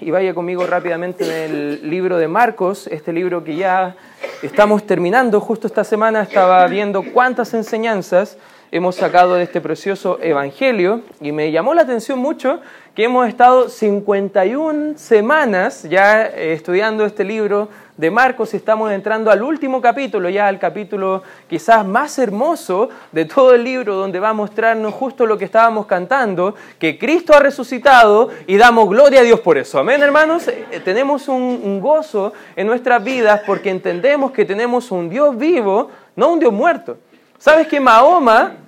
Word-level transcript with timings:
Y 0.00 0.10
vaya 0.10 0.34
conmigo 0.34 0.66
rápidamente 0.66 1.24
en 1.24 1.30
el 1.50 1.90
libro 1.90 2.18
de 2.18 2.28
Marcos, 2.28 2.86
este 2.88 3.10
libro 3.10 3.42
que 3.42 3.56
ya 3.56 3.96
estamos 4.42 4.86
terminando. 4.86 5.40
Justo 5.40 5.66
esta 5.66 5.82
semana 5.82 6.22
estaba 6.22 6.66
viendo 6.66 7.02
cuántas 7.02 7.54
enseñanzas 7.54 8.36
hemos 8.72 8.96
sacado 8.96 9.34
de 9.34 9.42
este 9.42 9.60
precioso 9.60 10.18
Evangelio 10.22 11.02
y 11.20 11.30
me 11.30 11.52
llamó 11.52 11.74
la 11.74 11.82
atención 11.82 12.18
mucho 12.18 12.60
que 12.94 13.04
hemos 13.04 13.28
estado 13.28 13.68
51 13.68 14.96
semanas 14.96 15.82
ya 15.82 16.24
eh, 16.24 16.54
estudiando 16.54 17.04
este 17.04 17.22
libro 17.22 17.68
de 17.98 18.10
Marcos 18.10 18.54
y 18.54 18.56
estamos 18.56 18.90
entrando 18.90 19.30
al 19.30 19.42
último 19.42 19.82
capítulo, 19.82 20.30
ya 20.30 20.48
al 20.48 20.58
capítulo 20.58 21.22
quizás 21.50 21.86
más 21.86 22.18
hermoso 22.18 22.88
de 23.12 23.26
todo 23.26 23.52
el 23.52 23.62
libro, 23.62 23.94
donde 23.94 24.18
va 24.18 24.30
a 24.30 24.32
mostrarnos 24.32 24.94
justo 24.94 25.26
lo 25.26 25.36
que 25.36 25.44
estábamos 25.44 25.84
cantando, 25.84 26.54
que 26.78 26.98
Cristo 26.98 27.34
ha 27.34 27.40
resucitado 27.40 28.30
y 28.46 28.56
damos 28.56 28.88
gloria 28.88 29.20
a 29.20 29.22
Dios 29.22 29.40
por 29.40 29.58
eso. 29.58 29.78
Amén, 29.78 30.02
hermanos. 30.02 30.48
Eh, 30.48 30.80
tenemos 30.82 31.28
un 31.28 31.78
gozo 31.78 32.32
en 32.56 32.66
nuestras 32.68 33.04
vidas 33.04 33.42
porque 33.46 33.68
entendemos 33.68 34.32
que 34.32 34.46
tenemos 34.46 34.90
un 34.90 35.10
Dios 35.10 35.36
vivo, 35.36 35.90
no 36.16 36.30
un 36.32 36.40
Dios 36.40 36.54
muerto. 36.54 36.96
¿Sabes 37.36 37.66
que 37.66 37.80
Mahoma 37.80 38.61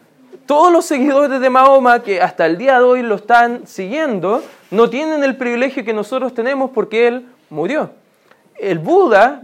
todos 0.47 0.73
los 0.73 0.85
seguidores 0.85 1.41
de 1.41 1.51
Mahoma 1.51 2.03
que 2.03 2.21
hasta 2.21 2.47
el 2.47 2.59
día 2.59 2.79
de 2.79 2.85
hoy 2.85 3.03
lo 3.03 3.17
están 3.17 3.67
siguiendo 3.67 4.43
no 4.71 4.91
tienen 4.91 5.25
el 5.25 5.37
privilegio 5.37 5.85
que 5.85 5.93
nosotros 5.93 6.35
tenemos 6.35 6.71
porque 6.71 7.07
él 7.07 7.27
murió. 7.51 7.91
El 8.57 8.79
Buda, 8.79 9.41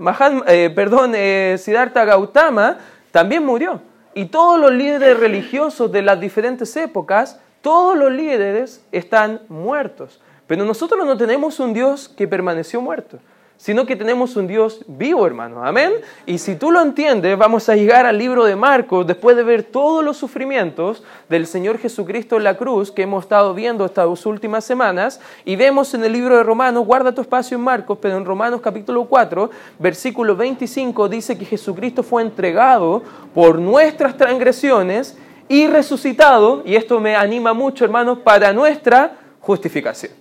eh, 0.46 0.70
perdón, 0.74 1.12
eh, 1.14 1.56
Siddhartha 1.58 2.04
Gautama 2.04 2.78
también 3.10 3.44
murió. 3.44 3.80
Y 4.14 4.26
todos 4.26 4.58
los 4.58 4.72
líderes 4.72 5.18
religiosos 5.18 5.90
de 5.90 6.02
las 6.02 6.20
diferentes 6.20 6.76
épocas, 6.76 7.40
todos 7.62 7.96
los 7.96 8.12
líderes 8.12 8.84
están 8.92 9.40
muertos. 9.48 10.20
Pero 10.46 10.64
nosotros 10.64 11.06
no 11.06 11.16
tenemos 11.16 11.60
un 11.60 11.72
Dios 11.72 12.08
que 12.08 12.28
permaneció 12.28 12.80
muerto 12.80 13.18
sino 13.60 13.84
que 13.84 13.94
tenemos 13.94 14.36
un 14.36 14.46
Dios 14.46 14.82
vivo, 14.86 15.26
hermano. 15.26 15.62
Amén. 15.62 15.92
Y 16.24 16.38
si 16.38 16.56
tú 16.56 16.70
lo 16.70 16.80
entiendes, 16.80 17.36
vamos 17.36 17.68
a 17.68 17.76
llegar 17.76 18.06
al 18.06 18.16
libro 18.16 18.44
de 18.44 18.56
Marcos 18.56 19.06
después 19.06 19.36
de 19.36 19.42
ver 19.42 19.64
todos 19.64 20.02
los 20.02 20.16
sufrimientos 20.16 21.02
del 21.28 21.46
Señor 21.46 21.76
Jesucristo 21.76 22.38
en 22.38 22.44
la 22.44 22.56
cruz 22.56 22.90
que 22.90 23.02
hemos 23.02 23.24
estado 23.24 23.52
viendo 23.52 23.84
estas 23.84 24.24
últimas 24.24 24.64
semanas. 24.64 25.20
Y 25.44 25.56
vemos 25.56 25.92
en 25.92 26.02
el 26.04 26.14
libro 26.14 26.38
de 26.38 26.42
Romanos, 26.42 26.86
guarda 26.86 27.14
tu 27.14 27.20
espacio 27.20 27.58
en 27.58 27.62
Marcos, 27.62 27.98
pero 28.00 28.16
en 28.16 28.24
Romanos 28.24 28.62
capítulo 28.62 29.04
4, 29.04 29.50
versículo 29.78 30.34
25 30.34 31.10
dice 31.10 31.36
que 31.36 31.44
Jesucristo 31.44 32.02
fue 32.02 32.22
entregado 32.22 33.02
por 33.34 33.58
nuestras 33.58 34.16
transgresiones 34.16 35.18
y 35.48 35.66
resucitado, 35.66 36.62
y 36.64 36.76
esto 36.76 36.98
me 36.98 37.14
anima 37.14 37.52
mucho, 37.52 37.84
hermanos, 37.84 38.20
para 38.20 38.54
nuestra 38.54 39.18
justificación. 39.40 40.19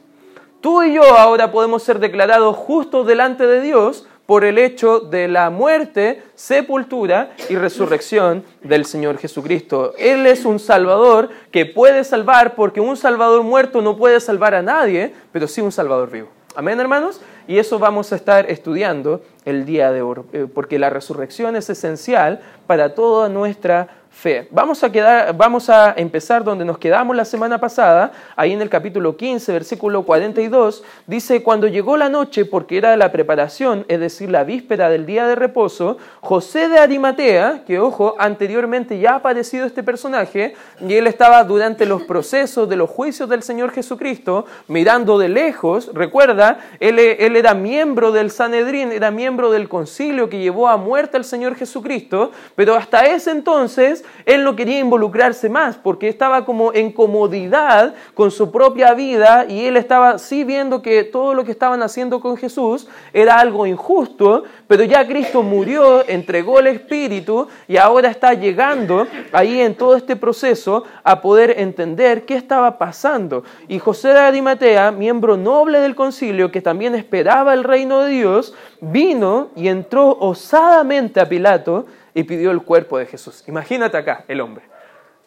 Tú 0.62 0.84
y 0.84 0.94
yo 0.94 1.04
ahora 1.18 1.52
podemos 1.52 1.84
ser 1.84 2.00
declarados 2.00 2.58
justos 2.58 3.08
delante 3.08 3.48
de 3.48 3.62
Dios 3.62 4.06
por 4.26 4.44
el 4.44 4.58
hecho 4.58 5.00
de 5.00 5.30
la 5.30 5.50
muerte, 5.50 6.22
sepultura 6.36 7.32
y 7.48 7.56
resurrección 7.56 8.44
del 8.62 8.86
Señor 8.86 9.18
Jesucristo. 9.18 9.94
Él 9.98 10.26
es 10.26 10.44
un 10.44 10.60
Salvador 10.60 11.30
que 11.52 11.66
puede 11.66 12.04
salvar 12.04 12.56
porque 12.56 12.82
un 12.82 12.98
Salvador 12.98 13.44
muerto 13.44 13.82
no 13.82 13.96
puede 13.96 14.20
salvar 14.20 14.54
a 14.54 14.62
nadie, 14.62 15.14
pero 15.32 15.48
sí 15.48 15.62
un 15.62 15.72
Salvador 15.72 16.12
vivo. 16.12 16.28
Amén, 16.56 16.78
hermanos. 16.80 17.22
Y 17.48 17.58
eso 17.58 17.80
vamos 17.80 18.12
a 18.12 18.18
estar 18.18 18.52
estudiando 18.52 19.22
el 19.46 19.66
día 19.66 19.92
de 19.92 20.02
hoy, 20.02 20.18
eh, 20.34 20.46
porque 20.54 20.78
la 20.78 20.90
resurrección 20.90 21.56
es 21.56 21.70
esencial 21.70 22.42
para 22.68 22.94
toda 22.94 23.30
nuestra 23.30 23.99
fe. 24.10 24.48
Vamos 24.52 24.84
a, 24.84 24.92
quedar, 24.92 25.36
vamos 25.38 25.70
a 25.70 25.94
empezar 25.96 26.44
donde 26.44 26.66
nos 26.66 26.78
quedamos 26.78 27.16
la 27.16 27.26
semana 27.26 27.60
pasada, 27.60 28.12
ahí 28.36 28.52
en 28.52 28.62
el 28.62 28.70
capítulo 28.70 29.16
15, 29.16 29.52
versículo 29.54 30.04
42, 30.04 30.84
dice, 31.08 31.42
cuando 31.44 31.68
llegó 31.68 31.96
la 31.96 32.10
noche, 32.10 32.46
porque 32.46 32.78
era 32.78 32.98
la 32.98 33.12
preparación, 33.12 33.86
es 33.88 34.00
decir, 34.00 34.30
la 34.30 34.44
víspera 34.44 34.90
del 34.90 35.06
día 35.06 35.28
de 35.28 35.36
reposo, 35.36 35.98
José 36.22 36.68
de 36.68 36.80
Arimatea, 36.80 37.64
que 37.66 37.80
ojo, 37.80 38.16
anteriormente 38.20 39.00
ya 39.00 39.12
ha 39.12 39.16
aparecido 39.18 39.66
este 39.66 39.84
personaje, 39.84 40.54
y 40.82 40.94
él 40.96 41.08
estaba 41.08 41.44
durante 41.44 41.86
los 41.86 42.04
procesos 42.04 42.68
de 42.68 42.76
los 42.76 42.90
juicios 42.90 43.30
del 43.30 43.44
Señor 43.44 43.72
Jesucristo, 43.72 44.46
mirando 44.68 45.18
de 45.18 45.30
lejos, 45.30 45.92
recuerda, 45.94 46.60
él, 46.80 47.00
él 47.00 47.36
era 47.36 47.54
miembro 47.54 48.12
del 48.12 48.32
Sanedrín, 48.32 48.92
era 48.92 49.12
miembro 49.12 49.52
del 49.52 49.70
concilio 49.70 50.30
que 50.30 50.40
llevó 50.40 50.68
a 50.68 50.78
muerte 50.78 51.16
al 51.16 51.26
Señor 51.26 51.56
Jesucristo, 51.56 52.32
pero 52.56 52.76
hasta 52.76 53.06
ese 53.06 53.32
entonces 53.32 53.99
él 54.26 54.44
no 54.44 54.56
quería 54.56 54.80
involucrarse 54.80 55.50
más 55.50 55.78
porque 55.78 56.08
estaba 56.08 56.46
como 56.46 56.74
en 56.74 56.92
comodidad 56.92 57.96
con 58.14 58.32
su 58.32 58.52
propia 58.52 58.94
vida 58.94 59.46
y 59.48 59.66
él 59.66 59.78
estaba 59.78 60.18
sí 60.20 60.44
viendo 60.44 60.82
que 60.82 61.04
todo 61.04 61.34
lo 61.34 61.44
que 61.44 61.52
estaban 61.52 61.82
haciendo 61.82 62.20
con 62.20 62.38
Jesús 62.38 62.88
era 63.14 63.40
algo 63.40 63.66
injusto, 63.66 64.44
pero 64.68 64.84
ya 64.84 65.08
Cristo 65.08 65.44
murió, 65.44 66.08
entregó 66.08 66.60
el 66.60 66.68
Espíritu 66.68 67.48
y 67.68 67.78
ahora 67.78 68.10
está 68.10 68.34
llegando 68.34 69.08
ahí 69.32 69.60
en 69.62 69.76
todo 69.76 69.96
este 69.96 70.16
proceso 70.16 70.84
a 71.04 71.22
poder 71.22 71.56
entender 71.58 72.26
qué 72.26 72.36
estaba 72.36 72.78
pasando. 72.78 73.44
Y 73.68 73.80
José 73.80 74.10
de 74.10 74.20
Arimatea, 74.20 74.92
miembro 74.92 75.38
noble 75.38 75.80
del 75.80 75.96
concilio 75.96 76.52
que 76.52 76.62
también 76.62 76.96
esperaba 76.96 77.54
el 77.54 77.64
reino 77.64 78.00
de 78.00 78.12
Dios, 78.12 78.54
vino 78.82 79.50
y 79.56 79.68
entró 79.68 80.18
osadamente 80.20 81.20
a 81.20 81.30
Pilato 81.30 81.86
y 82.14 82.24
pidió 82.24 82.52
el 82.52 82.64
cuerpo 82.64 82.98
de 82.98 83.06
Jesús. 83.06 83.44
Imagínate 83.48 83.98
acá 83.98 84.26
el 84.28 84.42
hombre, 84.42 84.64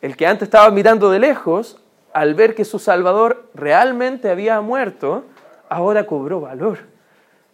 el 0.01 0.17
que 0.17 0.27
antes 0.27 0.47
estaba 0.47 0.71
mirando 0.71 1.11
de 1.11 1.19
lejos, 1.19 1.83
al 2.13 2.35
ver 2.35 2.55
que 2.55 2.65
su 2.65 2.79
Salvador 2.79 3.49
realmente 3.55 4.29
había 4.29 4.61
muerto, 4.61 5.25
ahora 5.69 6.07
cobró 6.07 6.41
valor. 6.41 6.79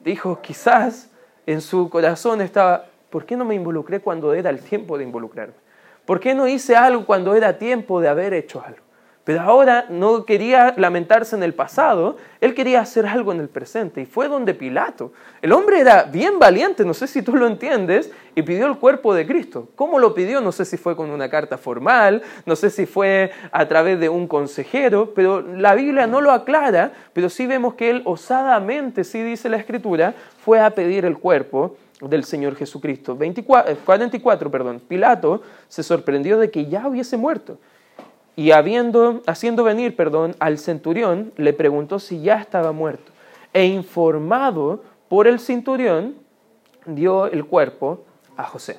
Dijo, 0.01 0.41
quizás 0.41 1.11
en 1.47 1.61
su 1.61 1.89
corazón 1.91 2.41
estaba, 2.41 2.87
¿por 3.11 3.25
qué 3.25 3.37
no 3.37 3.45
me 3.45 3.55
involucré 3.55 4.01
cuando 4.01 4.35
era 4.35 4.51
el 4.51 4.61
tiempo 4.61 4.99
de 4.99 5.05
involucrarme? 5.05 5.55
¿Por 6.05 6.21
qué 6.21 6.35
no 6.35 6.49
hice 6.49 6.75
algo 6.75 7.05
cuando 7.05 7.35
era 7.35 7.59
tiempo 7.59 8.01
de 8.01 8.09
haber 8.09 8.33
hecho 8.35 8.63
algo? 8.65 8.88
Pero 9.29 9.43
ahora 9.43 9.85
no 9.91 10.25
quería 10.25 10.73
lamentarse 10.79 11.37
en 11.37 11.43
el 11.43 11.53
pasado, 11.53 12.17
él 12.41 12.55
quería 12.55 12.81
hacer 12.81 13.05
algo 13.05 13.31
en 13.31 13.41
el 13.41 13.51
presente. 13.51 14.01
Y 14.01 14.07
fue 14.07 14.27
donde 14.27 14.55
Pilato. 14.55 15.13
El 15.43 15.53
hombre 15.53 15.81
era 15.81 16.05
bien 16.05 16.39
valiente, 16.39 16.83
no 16.83 16.95
sé 16.95 17.07
si 17.07 17.21
tú 17.21 17.37
lo 17.37 17.47
entiendes, 17.47 18.11
y 18.35 18.41
pidió 18.41 18.65
el 18.65 18.79
cuerpo 18.79 19.13
de 19.13 19.27
Cristo. 19.27 19.69
¿Cómo 19.77 19.99
lo 19.99 20.15
pidió? 20.15 20.41
No 20.41 20.51
sé 20.51 20.65
si 20.65 20.79
fue 20.79 20.97
con 20.97 21.11
una 21.11 21.29
carta 21.29 21.59
formal, 21.59 22.23
no 22.47 22.57
sé 22.57 22.71
si 22.71 22.87
fue 22.87 23.31
a 23.53 23.69
través 23.69 24.01
de 24.01 24.09
un 24.09 24.27
consejero, 24.27 25.13
pero 25.15 25.43
la 25.43 25.75
Biblia 25.75 26.07
no 26.07 26.23
lo 26.23 26.31
aclara, 26.31 26.93
pero 27.13 27.29
sí 27.29 27.47
vemos 27.47 27.75
que 27.75 27.91
él 27.91 28.01
osadamente, 28.07 29.05
sí 29.05 29.23
dice 29.23 29.51
la 29.51 29.59
Escritura, 29.59 30.15
fue 30.43 30.59
a 30.59 30.71
pedir 30.71 31.05
el 31.05 31.19
cuerpo 31.19 31.77
del 32.01 32.25
Señor 32.25 32.57
Jesucristo. 32.57 33.15
24, 33.15 33.77
44, 33.85 34.51
perdón. 34.51 34.81
Pilato 34.89 35.43
se 35.69 35.83
sorprendió 35.83 36.39
de 36.39 36.51
que 36.51 36.65
ya 36.65 36.89
hubiese 36.89 37.19
muerto 37.19 37.59
y 38.39 38.53
habiendo, 38.53 39.21
haciendo 39.27 39.65
venir 39.65 39.97
perdón, 39.97 40.37
al 40.39 40.59
centurión, 40.59 41.33
le 41.37 41.53
preguntó 41.53 41.99
si 41.99 42.23
ya 42.23 42.37
estaba 42.37 42.71
muerto. 42.71 43.11
E 43.53 43.65
informado 43.65 44.85
por 45.09 45.27
el 45.27 45.41
centurión, 45.41 46.15
dio 46.87 47.27
el 47.27 47.45
cuerpo 47.47 48.05
a 48.37 48.45
José. 48.45 48.79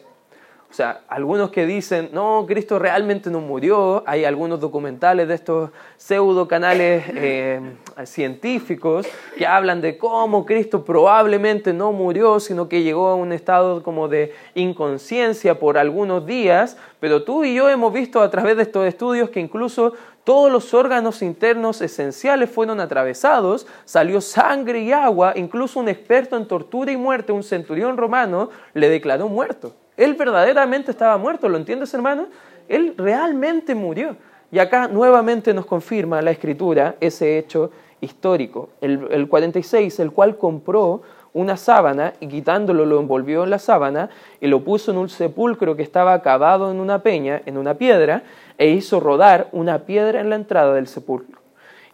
O 0.70 0.74
sea, 0.74 1.02
algunos 1.08 1.50
que 1.50 1.66
dicen, 1.66 2.10
no, 2.14 2.46
Cristo 2.48 2.78
realmente 2.78 3.32
no 3.32 3.40
murió, 3.40 4.04
hay 4.06 4.24
algunos 4.24 4.60
documentales 4.60 5.28
de 5.28 5.34
estos 5.34 5.72
pseudo 5.98 6.48
canales 6.48 7.04
eh, 7.08 7.60
científicos 8.04 9.08
que 9.36 9.48
hablan 9.48 9.82
de 9.82 9.98
cómo 9.98 10.46
Cristo 10.46 10.86
probablemente 10.86 11.74
no 11.74 11.92
murió, 11.92 12.40
sino 12.40 12.70
que 12.70 12.84
llegó 12.84 13.08
a 13.08 13.16
un 13.16 13.34
estado 13.34 13.82
como 13.82 14.08
de 14.08 14.32
inconsciencia 14.54 15.58
por 15.58 15.76
algunos 15.76 16.28
días, 16.28 16.78
pero 17.00 17.24
tú 17.24 17.44
y 17.44 17.56
yo 17.56 17.68
hemos 17.68 17.92
visto 17.92 18.22
a 18.22 18.30
través 18.30 18.56
de 18.56 18.64
estos 18.64 18.86
estudios 18.86 19.32
que 19.32 19.40
incluso 19.40 19.94
todos 20.24 20.52
los 20.52 20.76
órganos 20.76 21.24
internos 21.24 21.82
esenciales 21.82 22.48
fueron 22.52 22.80
atravesados, 22.80 23.66
salió 23.86 24.22
sangre 24.22 24.82
y 24.82 24.92
agua, 24.92 25.34
incluso 25.36 25.80
un 25.80 25.90
experto 25.90 26.38
en 26.38 26.48
tortura 26.48 26.92
y 26.92 26.98
muerte, 26.98 27.32
un 27.32 27.42
centurión 27.42 27.98
romano, 27.98 28.52
le 28.76 28.88
declaró 28.88 29.28
muerto. 29.28 29.74
Él 30.00 30.14
verdaderamente 30.14 30.92
estaba 30.92 31.18
muerto, 31.18 31.50
¿lo 31.50 31.58
entiendes 31.58 31.94
hermano? 31.94 32.28
Él 32.70 32.94
realmente 32.98 33.76
murió. 33.76 34.16
Y 34.50 34.60
acá 34.60 34.88
nuevamente 34.88 35.54
nos 35.54 35.66
confirma 35.66 36.22
la 36.22 36.32
escritura 36.32 36.96
ese 37.02 37.38
hecho 37.38 37.70
histórico. 38.00 38.70
El, 38.80 39.28
46, 39.28 40.00
el 40.00 40.12
cual 40.12 40.38
compró 40.38 41.02
una 41.34 41.58
sábana 41.58 42.14
y 42.22 42.28
quitándolo 42.28 42.86
lo 42.86 43.02
envolvió 43.02 43.44
en 43.44 43.50
la 43.50 43.60
sábana 43.60 44.10
y 44.40 44.48
lo 44.48 44.64
puso 44.64 44.92
en 44.92 44.98
un 44.98 45.10
sepulcro 45.10 45.76
que 45.76 45.84
estaba 45.84 46.22
cavado 46.22 46.72
en 46.72 46.80
una 46.80 47.04
peña, 47.04 47.42
en 47.46 47.58
una 47.58 47.74
piedra, 47.74 48.24
e 48.58 48.70
hizo 48.70 49.02
rodar 49.02 49.50
una 49.52 49.80
piedra 49.80 50.22
en 50.22 50.30
la 50.30 50.38
entrada 50.38 50.76
del 50.76 50.88
sepulcro. 50.88 51.42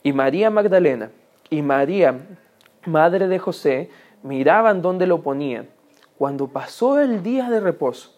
Y 0.03 0.13
María 0.13 0.51
Magdalena 0.51 1.09
y 1.49 1.63
María, 1.63 2.19
madre 2.85 3.27
de 3.27 3.39
José, 3.39 3.89
miraban 4.21 4.83
dónde 4.83 5.07
lo 5.07 5.23
ponían. 5.23 5.75
Cuando 6.17 6.47
pasó 6.47 7.00
el 7.00 7.23
día 7.23 7.50
de 7.50 7.59
reposo, 7.59 8.15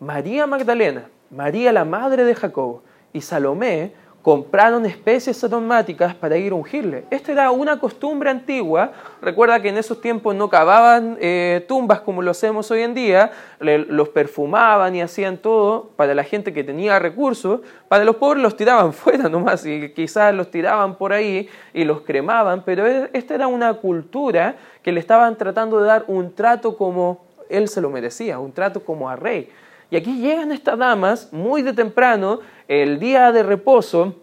María 0.00 0.46
Magdalena, 0.46 1.08
María 1.30 1.72
la 1.72 1.84
madre 1.84 2.24
de 2.24 2.34
Jacobo 2.34 2.82
y 3.12 3.22
Salomé 3.22 3.92
compraron 4.22 4.84
especies 4.84 5.42
aromáticas 5.42 6.14
para 6.14 6.36
ir 6.36 6.52
a 6.52 6.56
ungirle. 6.56 7.04
Esta 7.10 7.32
era 7.32 7.50
una 7.50 7.80
costumbre 7.80 8.28
antigua. 8.28 8.92
Recuerda 9.22 9.62
que 9.62 9.70
en 9.70 9.78
esos 9.78 10.02
tiempos 10.02 10.34
no 10.34 10.50
cavaban 10.50 11.16
eh, 11.20 11.64
tumbas 11.66 12.00
como 12.00 12.20
lo 12.20 12.32
hacemos 12.32 12.70
hoy 12.70 12.82
en 12.82 12.92
día, 12.92 13.30
los 13.60 14.10
perfumaban 14.10 14.94
y 14.94 15.00
hacían 15.00 15.38
todo 15.38 15.92
para 15.96 16.14
la 16.14 16.24
gente 16.24 16.52
que 16.52 16.62
tenía 16.62 16.98
recursos. 16.98 17.60
Para 17.88 18.04
los 18.04 18.16
pobres 18.16 18.42
los 18.42 18.56
tiraban 18.56 18.92
fuera 18.92 19.30
nomás 19.30 19.64
y 19.64 19.94
quizás 19.94 20.34
los 20.34 20.50
tiraban 20.50 20.96
por 20.96 21.14
ahí 21.14 21.48
y 21.72 21.84
los 21.84 22.02
cremaban, 22.02 22.62
pero 22.66 22.86
e, 22.86 23.08
esta 23.14 23.34
era 23.34 23.46
una 23.46 23.72
cultura 23.72 24.56
que 24.82 24.92
le 24.92 25.00
estaban 25.00 25.38
tratando 25.38 25.80
de 25.80 25.86
dar 25.86 26.04
un 26.08 26.34
trato 26.34 26.76
como 26.76 27.27
él 27.48 27.68
se 27.68 27.80
lo 27.80 27.90
merecía, 27.90 28.38
un 28.38 28.52
trato 28.52 28.84
como 28.84 29.08
a 29.08 29.16
rey. 29.16 29.50
Y 29.90 29.96
aquí 29.96 30.20
llegan 30.20 30.52
estas 30.52 30.78
damas 30.78 31.32
muy 31.32 31.62
de 31.62 31.72
temprano, 31.72 32.40
el 32.68 32.98
día 32.98 33.32
de 33.32 33.42
reposo, 33.42 34.14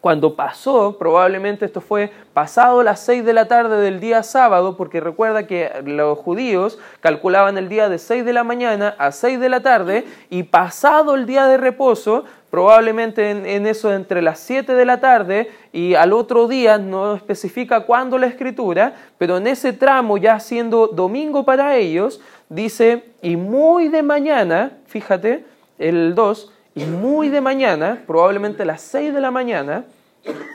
cuando 0.00 0.34
pasó, 0.34 0.96
probablemente 0.98 1.66
esto 1.66 1.80
fue 1.80 2.10
pasado 2.32 2.82
las 2.82 3.00
seis 3.00 3.24
de 3.24 3.34
la 3.34 3.48
tarde 3.48 3.80
del 3.80 4.00
día 4.00 4.22
sábado, 4.22 4.76
porque 4.76 5.00
recuerda 5.00 5.46
que 5.46 5.70
los 5.84 6.18
judíos 6.18 6.78
calculaban 7.00 7.58
el 7.58 7.68
día 7.68 7.88
de 7.88 7.98
seis 7.98 8.24
de 8.24 8.32
la 8.32 8.42
mañana 8.42 8.94
a 8.98 9.12
seis 9.12 9.38
de 9.38 9.50
la 9.50 9.60
tarde, 9.60 10.06
y 10.30 10.44
pasado 10.44 11.14
el 11.14 11.26
día 11.26 11.46
de 11.46 11.58
reposo, 11.58 12.24
probablemente 12.50 13.30
en, 13.30 13.66
eso 13.66 13.94
entre 13.94 14.22
las 14.22 14.40
siete 14.40 14.74
de 14.74 14.84
la 14.84 15.00
tarde 15.00 15.50
y 15.72 15.94
al 15.94 16.12
otro 16.12 16.48
día, 16.48 16.78
no 16.78 17.14
especifica 17.14 17.86
cuándo 17.86 18.18
la 18.18 18.26
escritura, 18.26 18.94
pero 19.18 19.36
en 19.36 19.46
ese 19.46 19.72
tramo 19.72 20.18
ya 20.18 20.40
siendo 20.40 20.88
domingo 20.88 21.44
para 21.44 21.76
ellos, 21.76 22.20
dice, 22.48 23.04
y 23.22 23.36
muy 23.36 23.88
de 23.88 24.02
mañana, 24.02 24.78
fíjate, 24.86 25.44
el 25.78 26.14
2, 26.14 26.52
y 26.74 26.84
muy 26.84 27.28
de 27.28 27.40
mañana, 27.40 28.02
probablemente 28.06 28.64
las 28.64 28.82
6 28.82 29.14
de 29.14 29.20
la 29.20 29.30
mañana, 29.30 29.84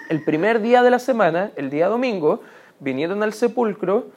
el 0.09 0.24
primer 0.24 0.62
día 0.62 0.83
de 0.83 0.91
la 0.91 1.00
semana, 1.00 1.51
el 1.56 1.69
día 1.69 1.88
domingo, 1.88 2.41
vinieron 2.80 3.24
al 3.24 3.33
sepulcro, 3.33 4.07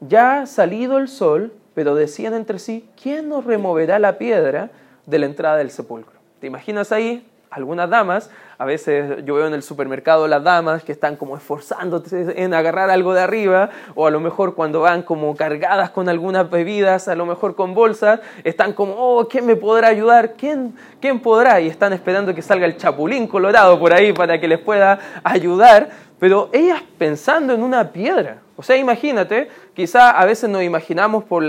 ya 0.00 0.46
salido 0.46 0.98
el 0.98 1.08
sol, 1.08 1.52
pero 1.74 1.94
decían 1.94 2.34
entre 2.34 2.58
sí, 2.58 2.88
¿quién 3.00 3.28
nos 3.28 3.44
removerá 3.44 3.98
la 3.98 4.18
piedra 4.18 4.70
de 5.06 5.18
la 5.18 5.26
entrada 5.26 5.56
del 5.56 5.70
sepulcro? 5.70 6.19
¿Te 6.40 6.46
imaginas 6.46 6.90
ahí 6.92 7.26
algunas 7.50 7.90
damas, 7.90 8.30
a 8.58 8.64
veces 8.64 9.24
yo 9.24 9.34
veo 9.34 9.46
en 9.48 9.54
el 9.54 9.62
supermercado 9.62 10.28
las 10.28 10.42
damas 10.42 10.84
que 10.84 10.92
están 10.92 11.16
como 11.16 11.36
esforzándose 11.36 12.40
en 12.42 12.54
agarrar 12.54 12.90
algo 12.90 13.12
de 13.12 13.20
arriba, 13.20 13.70
o 13.96 14.06
a 14.06 14.10
lo 14.10 14.20
mejor 14.20 14.54
cuando 14.54 14.82
van 14.82 15.02
como 15.02 15.34
cargadas 15.34 15.90
con 15.90 16.08
algunas 16.08 16.48
bebidas, 16.48 17.08
a 17.08 17.16
lo 17.16 17.26
mejor 17.26 17.56
con 17.56 17.74
bolsas, 17.74 18.20
están 18.44 18.72
como, 18.72 18.94
oh, 18.96 19.26
¿quién 19.26 19.46
me 19.46 19.56
podrá 19.56 19.88
ayudar? 19.88 20.34
¿Quién, 20.34 20.74
quién 21.00 21.18
podrá? 21.20 21.60
Y 21.60 21.66
están 21.66 21.92
esperando 21.92 22.34
que 22.34 22.42
salga 22.42 22.66
el 22.66 22.76
chapulín 22.76 23.26
colorado 23.26 23.78
por 23.80 23.92
ahí 23.92 24.12
para 24.12 24.40
que 24.40 24.46
les 24.46 24.60
pueda 24.60 25.00
ayudar, 25.24 25.90
pero 26.20 26.50
ellas 26.52 26.82
pensando 26.98 27.52
en 27.52 27.64
una 27.64 27.90
piedra. 27.90 28.42
O 28.56 28.62
sea, 28.62 28.76
imagínate, 28.76 29.48
quizá 29.74 30.10
a 30.10 30.24
veces 30.24 30.48
nos 30.48 30.62
imaginamos 30.62 31.24
por, 31.24 31.44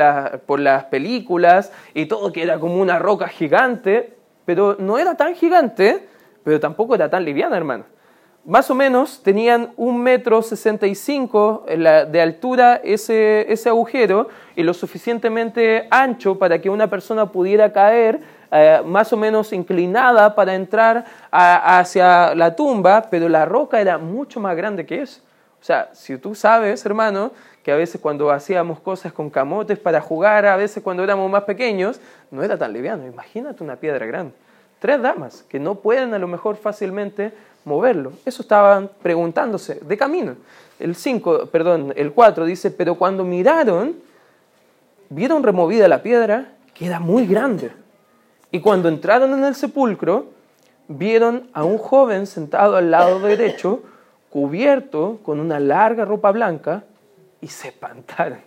por 0.47 0.59
las 0.59 0.85
películas 0.85 1.71
y 1.93 2.07
todo 2.07 2.31
que 2.31 2.41
era 2.41 2.57
como 2.57 2.77
una 2.77 2.97
roca 2.97 3.27
gigante, 3.27 4.20
pero 4.51 4.75
no 4.77 4.97
era 4.97 5.15
tan 5.15 5.33
gigante, 5.33 6.09
pero 6.43 6.59
tampoco 6.59 6.93
era 6.93 7.09
tan 7.09 7.23
liviana, 7.23 7.55
hermano. 7.55 7.85
Más 8.43 8.69
o 8.69 8.75
menos 8.75 9.23
tenían 9.23 9.71
un 9.77 10.03
metro 10.03 10.41
sesenta 10.41 10.87
y 10.87 10.93
cinco 10.93 11.63
de 11.65 12.21
altura 12.21 12.81
ese, 12.83 13.45
ese 13.49 13.69
agujero 13.69 14.27
y 14.57 14.63
lo 14.63 14.73
suficientemente 14.73 15.87
ancho 15.89 16.37
para 16.37 16.59
que 16.59 16.69
una 16.69 16.89
persona 16.89 17.31
pudiera 17.31 17.71
caer 17.71 18.19
eh, 18.51 18.81
más 18.85 19.13
o 19.13 19.15
menos 19.15 19.53
inclinada 19.53 20.35
para 20.35 20.53
entrar 20.53 21.05
hacia 21.31 22.35
la 22.35 22.53
tumba, 22.53 23.07
pero 23.09 23.29
la 23.29 23.45
roca 23.45 23.79
era 23.79 23.97
mucho 23.97 24.41
más 24.41 24.57
grande 24.57 24.85
que 24.85 25.03
eso. 25.03 25.21
O 25.61 25.63
sea, 25.63 25.91
si 25.93 26.17
tú 26.17 26.35
sabes, 26.35 26.85
hermano, 26.85 27.31
que 27.63 27.71
a 27.71 27.77
veces 27.77 28.01
cuando 28.01 28.31
hacíamos 28.31 28.81
cosas 28.81 29.13
con 29.13 29.29
camotes 29.29 29.79
para 29.79 30.01
jugar, 30.01 30.45
a 30.45 30.57
veces 30.57 30.83
cuando 30.83 31.03
éramos 31.03 31.31
más 31.31 31.43
pequeños, 31.43 32.01
no 32.31 32.43
era 32.43 32.57
tan 32.57 32.73
liviano. 32.73 33.07
Imagínate 33.07 33.63
una 33.63 33.77
piedra 33.77 34.05
grande. 34.05 34.33
Tres 34.81 34.99
damas 34.99 35.45
que 35.47 35.59
no 35.59 35.75
pueden 35.75 36.15
a 36.15 36.17
lo 36.17 36.27
mejor 36.27 36.55
fácilmente 36.55 37.31
moverlo. 37.65 38.13
Eso 38.25 38.41
estaban 38.41 38.89
preguntándose 39.03 39.75
de 39.75 39.95
camino. 39.95 40.37
El 40.79 40.95
5, 40.95 41.45
perdón, 41.51 41.93
el 41.95 42.11
4 42.11 42.45
dice, 42.45 42.71
pero 42.71 42.95
cuando 42.95 43.23
miraron, 43.23 43.95
vieron 45.09 45.43
removida 45.43 45.87
la 45.87 46.01
piedra, 46.01 46.53
que 46.73 46.87
era 46.87 46.99
muy 46.99 47.27
grande. 47.27 47.71
Y 48.49 48.59
cuando 48.59 48.89
entraron 48.89 49.31
en 49.33 49.45
el 49.45 49.53
sepulcro, 49.53 50.31
vieron 50.87 51.47
a 51.53 51.63
un 51.63 51.77
joven 51.77 52.25
sentado 52.25 52.75
al 52.75 52.89
lado 52.89 53.19
derecho, 53.19 53.83
cubierto 54.31 55.19
con 55.21 55.39
una 55.39 55.59
larga 55.59 56.05
ropa 56.05 56.31
blanca, 56.31 56.85
y 57.39 57.49
se 57.49 57.67
espantaron. 57.67 58.39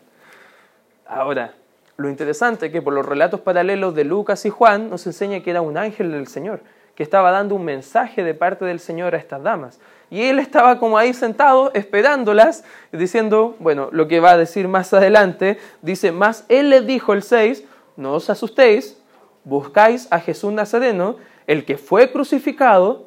Ahora, 1.06 1.54
lo 1.96 2.08
interesante 2.08 2.66
es 2.66 2.72
que 2.72 2.82
por 2.82 2.92
los 2.92 3.06
relatos 3.06 3.40
paralelos 3.40 3.94
de 3.94 4.04
Lucas 4.04 4.44
y 4.46 4.50
Juan 4.50 4.90
nos 4.90 5.06
enseña 5.06 5.40
que 5.40 5.50
era 5.50 5.60
un 5.60 5.78
ángel 5.78 6.10
del 6.10 6.26
Señor, 6.26 6.60
que 6.94 7.02
estaba 7.02 7.30
dando 7.30 7.54
un 7.54 7.64
mensaje 7.64 8.24
de 8.24 8.34
parte 8.34 8.64
del 8.64 8.80
Señor 8.80 9.14
a 9.14 9.18
estas 9.18 9.42
damas. 9.42 9.80
Y 10.10 10.22
él 10.22 10.38
estaba 10.38 10.78
como 10.78 10.98
ahí 10.98 11.14
sentado 11.14 11.72
esperándolas, 11.72 12.64
diciendo, 12.92 13.56
bueno, 13.60 13.88
lo 13.92 14.08
que 14.08 14.20
va 14.20 14.32
a 14.32 14.36
decir 14.36 14.66
más 14.68 14.92
adelante, 14.92 15.58
dice, 15.82 16.12
más 16.12 16.44
él 16.48 16.70
les 16.70 16.86
dijo 16.86 17.12
el 17.12 17.22
6, 17.22 17.64
no 17.96 18.14
os 18.14 18.28
asustéis, 18.28 19.00
buscáis 19.44 20.08
a 20.10 20.18
Jesús 20.18 20.52
Nazareno, 20.52 21.16
el 21.46 21.64
que 21.64 21.78
fue 21.78 22.10
crucificado, 22.10 23.06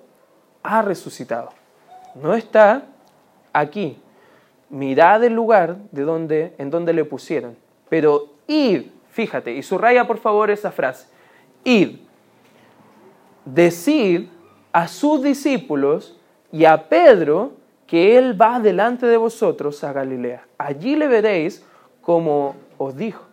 ha 0.64 0.82
resucitado. 0.82 1.50
No 2.16 2.34
está 2.34 2.84
aquí. 3.54 4.02
Mirad 4.70 5.24
el 5.24 5.34
lugar 5.34 5.78
de 5.92 6.04
donde, 6.04 6.56
en 6.58 6.70
donde 6.70 6.94
le 6.94 7.06
pusieron. 7.06 7.58
Pero 7.90 8.37
id, 8.48 8.88
fíjate, 9.10 9.54
y 9.54 9.64
subraya 9.64 10.08
por 10.08 10.18
favor 10.18 10.50
esa 10.50 10.72
frase. 10.72 11.08
Id, 11.64 11.98
decid 13.46 14.28
a 14.72 14.88
sus 14.88 15.24
discípulos 15.24 16.18
y 16.52 16.66
a 16.66 16.90
Pedro 16.90 17.54
que 17.86 18.18
él 18.18 18.40
va 18.40 18.60
delante 18.60 19.06
de 19.06 19.18
vosotros 19.18 19.84
a 19.84 19.94
Galilea. 19.94 20.46
Allí 20.58 20.96
le 20.96 21.08
veréis 21.08 21.66
como 22.02 22.56
os 22.78 22.96
dijo. 22.96 23.24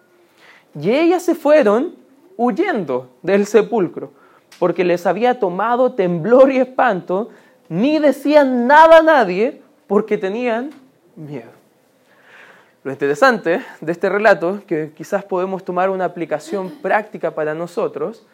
Y 0.80 0.90
ellas 0.90 1.22
se 1.22 1.34
fueron 1.34 1.94
huyendo 2.36 3.10
del 3.22 3.46
sepulcro, 3.46 4.12
porque 4.58 4.84
les 4.84 5.06
había 5.06 5.38
tomado 5.38 5.92
temblor 5.92 6.50
y 6.52 6.58
espanto, 6.58 7.30
ni 7.68 7.98
decían 7.98 8.66
nada 8.66 8.98
a 8.98 9.02
nadie, 9.02 9.62
porque 9.86 10.18
tenían 10.18 10.70
miedo. 11.16 11.50
Lo 12.84 12.92
interesante 12.92 13.62
de 13.80 13.92
este 13.92 14.10
relato, 14.10 14.60
que 14.66 14.92
quizás 14.94 15.24
podemos 15.24 15.64
tomar 15.64 15.88
una 15.88 16.04
aplicación 16.04 16.68
práctica 16.82 17.34
para 17.34 17.54
nosotros, 17.54 18.26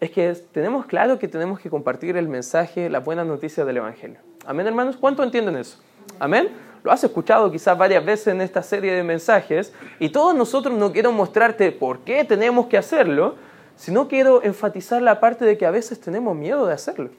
es 0.00 0.10
que 0.10 0.32
tenemos 0.50 0.86
claro 0.86 1.18
que 1.18 1.28
tenemos 1.28 1.60
que 1.60 1.68
compartir 1.68 2.16
el 2.16 2.26
mensaje, 2.26 2.88
la 2.88 3.00
buena 3.00 3.22
noticia 3.22 3.66
del 3.66 3.76
Evangelio. 3.76 4.16
Amén, 4.46 4.66
hermanos. 4.66 4.96
¿Cuánto 4.96 5.22
entienden 5.22 5.56
eso? 5.56 5.76
Amén. 6.18 6.48
Lo 6.82 6.90
has 6.90 7.04
escuchado 7.04 7.52
quizás 7.52 7.76
varias 7.76 8.02
veces 8.02 8.28
en 8.28 8.40
esta 8.40 8.62
serie 8.62 8.94
de 8.94 9.02
mensajes 9.02 9.74
y 9.98 10.08
todos 10.08 10.34
nosotros 10.34 10.74
no 10.78 10.90
quiero 10.90 11.12
mostrarte 11.12 11.70
por 11.70 11.98
qué 11.98 12.24
tenemos 12.24 12.68
que 12.68 12.78
hacerlo, 12.78 13.34
sino 13.76 14.08
quiero 14.08 14.42
enfatizar 14.42 15.02
la 15.02 15.20
parte 15.20 15.44
de 15.44 15.58
que 15.58 15.66
a 15.66 15.70
veces 15.70 16.00
tenemos 16.00 16.34
miedo 16.34 16.64
de 16.64 16.72
hacerlo. 16.72 17.10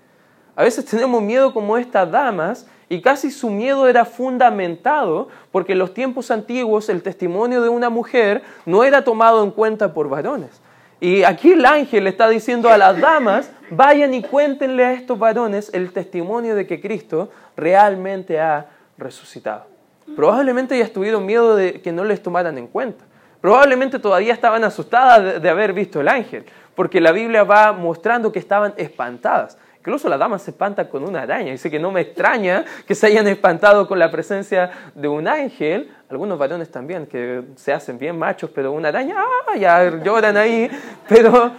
A 0.55 0.63
veces 0.63 0.85
tenemos 0.85 1.21
miedo 1.21 1.53
como 1.53 1.77
estas 1.77 2.09
damas 2.09 2.65
y 2.89 3.01
casi 3.01 3.29
su 3.29 3.50
miedo 3.50 3.88
era 3.88 4.03
fundamentado 4.03 5.29
porque 5.51 5.74
en 5.74 5.79
los 5.79 5.93
tiempos 5.93 6.31
antiguos 6.31 6.89
el 6.89 7.03
testimonio 7.03 7.62
de 7.62 7.69
una 7.69 7.89
mujer 7.89 8.41
no 8.65 8.84
era 8.84 9.03
tomado 9.03 9.43
en 9.43 9.51
cuenta 9.51 9.93
por 9.93 10.10
varones. 10.10 10.62
Y 11.00 11.24
aquí 11.24 11.53
el 11.53 11.65
ángel 11.65 12.08
está 12.08 12.27
diciendo 12.27 12.69
a 12.69 12.77
las 12.77 13.00
damas, 13.00 13.51
vayan 13.69 14.13
y 14.13 14.22
cuéntenle 14.22 14.84
a 14.84 14.93
estos 14.93 15.17
varones 15.17 15.69
el 15.74 15.93
testimonio 15.93 16.55
de 16.55 16.67
que 16.67 16.81
Cristo 16.81 17.29
realmente 17.55 18.39
ha 18.39 18.65
resucitado. 18.98 19.67
Probablemente 20.15 20.77
ya 20.77 20.91
tuvieron 20.91 21.25
miedo 21.25 21.55
de 21.55 21.81
que 21.81 21.91
no 21.91 22.03
les 22.03 22.22
tomaran 22.22 22.58
en 22.58 22.67
cuenta. 22.67 23.05
Probablemente 23.39 24.00
todavía 24.00 24.34
estaban 24.34 24.63
asustadas 24.63 25.41
de, 25.41 25.50
haber 25.50 25.72
visto 25.72 26.01
el 26.01 26.10
ángel, 26.10 26.46
porque 26.75 27.00
la 27.00 27.13
Biblia 27.13 27.43
va 27.43 27.72
mostrando 27.72 28.31
que 28.31 28.39
estaban 28.39 28.74
espantadas. 28.75 29.58
Incluso 29.79 30.09
la 30.09 30.17
dama 30.17 30.38
se 30.39 30.51
espanta 30.51 30.89
con 30.89 31.07
una 31.07 31.21
araña. 31.21 31.51
Dice 31.51 31.71
que 31.71 31.79
no 31.79 31.89
me 31.89 32.01
extraña 32.01 32.65
que 32.86 32.93
se 32.93 33.07
hayan 33.07 33.27
espantado 33.27 33.88
con 33.88 33.98
la 33.98 34.12
presencia 34.12 34.71
de 34.93 35.07
un 35.07 35.25
ángel. 35.25 35.89
Algunos 36.09 36.38
varones 36.38 36.69
también, 36.69 37.05
que 37.05 37.43
se 37.55 37.71
hacen 37.71 37.98
bien 37.98 38.19
machos, 38.19 38.51
pero 38.53 38.74
una 38.74 38.89
araña, 38.89 39.15
¡ah! 39.17 39.55
ya 39.55 39.89
lloran 40.03 40.36
ahí. 40.36 40.69
Pero 41.07 41.53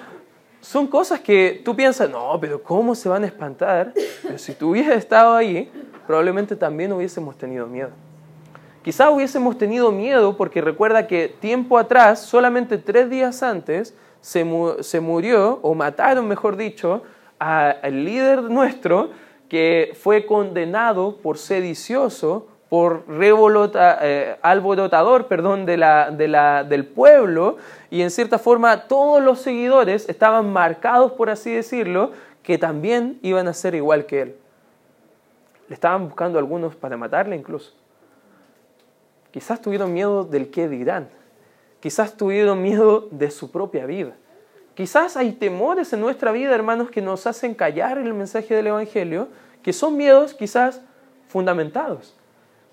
son 0.61 0.87
cosas 0.87 1.21
que 1.21 1.63
tú 1.65 1.75
piensas, 1.75 2.11
no, 2.11 2.37
pero 2.39 2.63
¿cómo 2.63 2.95
se 2.95 3.09
van 3.09 3.25
a 3.25 3.27
espantar? 3.27 3.95
Si 4.37 4.53
tú 4.53 4.71
hubieses 4.71 4.99
estado 4.99 5.35
ahí, 5.35 5.73
probablemente 6.07 6.57
también 6.57 6.93
hubiésemos 6.93 7.39
tenido 7.39 7.67
miedo. 7.67 7.91
Quizá 8.83 9.09
hubiésemos 9.11 9.57
tenido 9.57 9.93
miedo 9.93 10.37
porque 10.37 10.61
recuerda 10.61 11.07
que 11.07 11.29
tiempo 11.29 11.79
atrás, 11.79 12.21
solamente 12.21 12.77
tres 12.77 13.09
días 13.09 13.43
antes, 13.43 13.95
se 14.21 15.01
murió, 15.01 15.59
o 15.63 15.75
mataron, 15.75 16.29
mejor 16.29 16.57
dicho, 16.57 17.03
al 17.41 18.05
líder 18.05 18.43
nuestro, 18.45 19.11
que 19.49 19.97
fue 20.01 20.27
condenado 20.27 21.17
por 21.17 21.39
sedicioso, 21.39 22.47
por 22.69 23.09
revolota, 23.09 23.99
eh, 24.01 24.37
alborotador 24.43 25.27
perdón, 25.27 25.67
de 25.67 25.77
la, 25.77 26.13
de 26.13 26.29
la, 26.29 26.63
del 26.63 26.87
pueblo, 26.87 27.57
y 27.91 28.03
en 28.03 28.11
cierta 28.11 28.39
forma 28.39 28.87
todos 28.87 29.21
los 29.21 29.41
seguidores 29.41 30.09
estaban 30.09 30.53
marcados, 30.53 31.13
por 31.13 31.31
así 31.31 31.51
decirlo, 31.51 32.13
que 32.45 32.59
también 32.59 33.19
iban 33.23 33.49
a 33.49 33.55
ser 33.55 33.75
igual 33.75 34.07
que 34.07 34.23
él. 34.23 34.37
Le 35.69 35.75
estaban 35.75 36.07
buscando 36.07 36.39
algunos 36.39 36.77
para 36.77 36.97
matarle 36.97 37.35
incluso. 37.35 37.73
Quizás 39.33 39.61
tuvieron 39.61 39.93
miedo 39.93 40.25
del 40.25 40.51
qué 40.51 40.69
dirán. 40.69 41.09
Quizás 41.81 42.17
tuvieron 42.17 42.63
miedo 42.63 43.09
de 43.11 43.31
su 43.31 43.51
propia 43.51 43.87
vida. 43.87 44.15
Quizás 44.75 45.17
hay 45.17 45.33
temores 45.33 45.93
en 45.93 46.01
nuestra 46.01 46.33
vida, 46.33 46.55
hermanos, 46.55 46.91
que 46.91 47.03
nos 47.03 47.27
hacen 47.27 47.55
callar 47.55 47.99
el 47.99 48.15
mensaje 48.15 48.55
del 48.55 48.69
Evangelio, 48.69 49.29
que 49.63 49.73
son 49.73 49.97
miedos 49.97 50.35
quizás 50.35 50.81
fundamentados. 51.29 52.15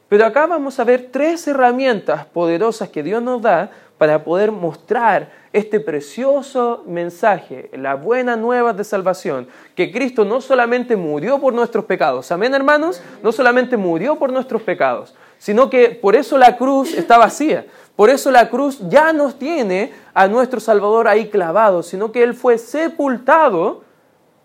Pero 0.10 0.26
acá 0.26 0.48
vamos 0.48 0.80
a 0.80 0.86
ver 0.86 1.10
tres 1.12 1.48
herramientas 1.48 2.26
poderosas 2.26 2.90
que 2.90 3.04
Dios 3.04 3.22
nos 3.22 3.42
da 3.42 3.72
para 3.98 4.24
poder 4.24 4.52
mostrar 4.52 5.32
este 5.52 5.80
precioso 5.80 6.84
mensaje, 6.88 7.70
la 7.74 7.96
buena 7.96 8.36
nueva 8.36 8.72
de 8.72 8.84
salvación, 8.84 9.48
que 9.76 9.92
Cristo 9.92 10.24
no 10.24 10.40
solamente 10.40 10.96
murió 10.96 11.40
por 11.40 11.54
nuestros 11.54 11.86
pecados, 11.86 12.32
amén 12.32 12.54
hermanos, 12.54 13.02
no 13.24 13.32
solamente 13.32 13.76
murió 13.76 14.18
por 14.18 14.32
nuestros 14.32 14.62
pecados, 14.62 15.16
sino 15.40 15.70
que 15.70 15.90
por 15.90 16.16
eso 16.16 16.38
la 16.38 16.58
cruz 16.58 16.94
está 16.94 17.18
vacía, 17.18 17.66
por 17.98 18.12
eso 18.12 18.30
la 18.30 18.48
cruz 18.48 18.80
ya 18.88 19.12
nos 19.12 19.40
tiene 19.40 19.92
a 20.14 20.28
nuestro 20.28 20.60
Salvador 20.60 21.08
ahí 21.08 21.30
clavado, 21.30 21.82
sino 21.82 22.12
que 22.12 22.22
Él 22.22 22.36
fue 22.36 22.60
sepultado, 22.60 23.82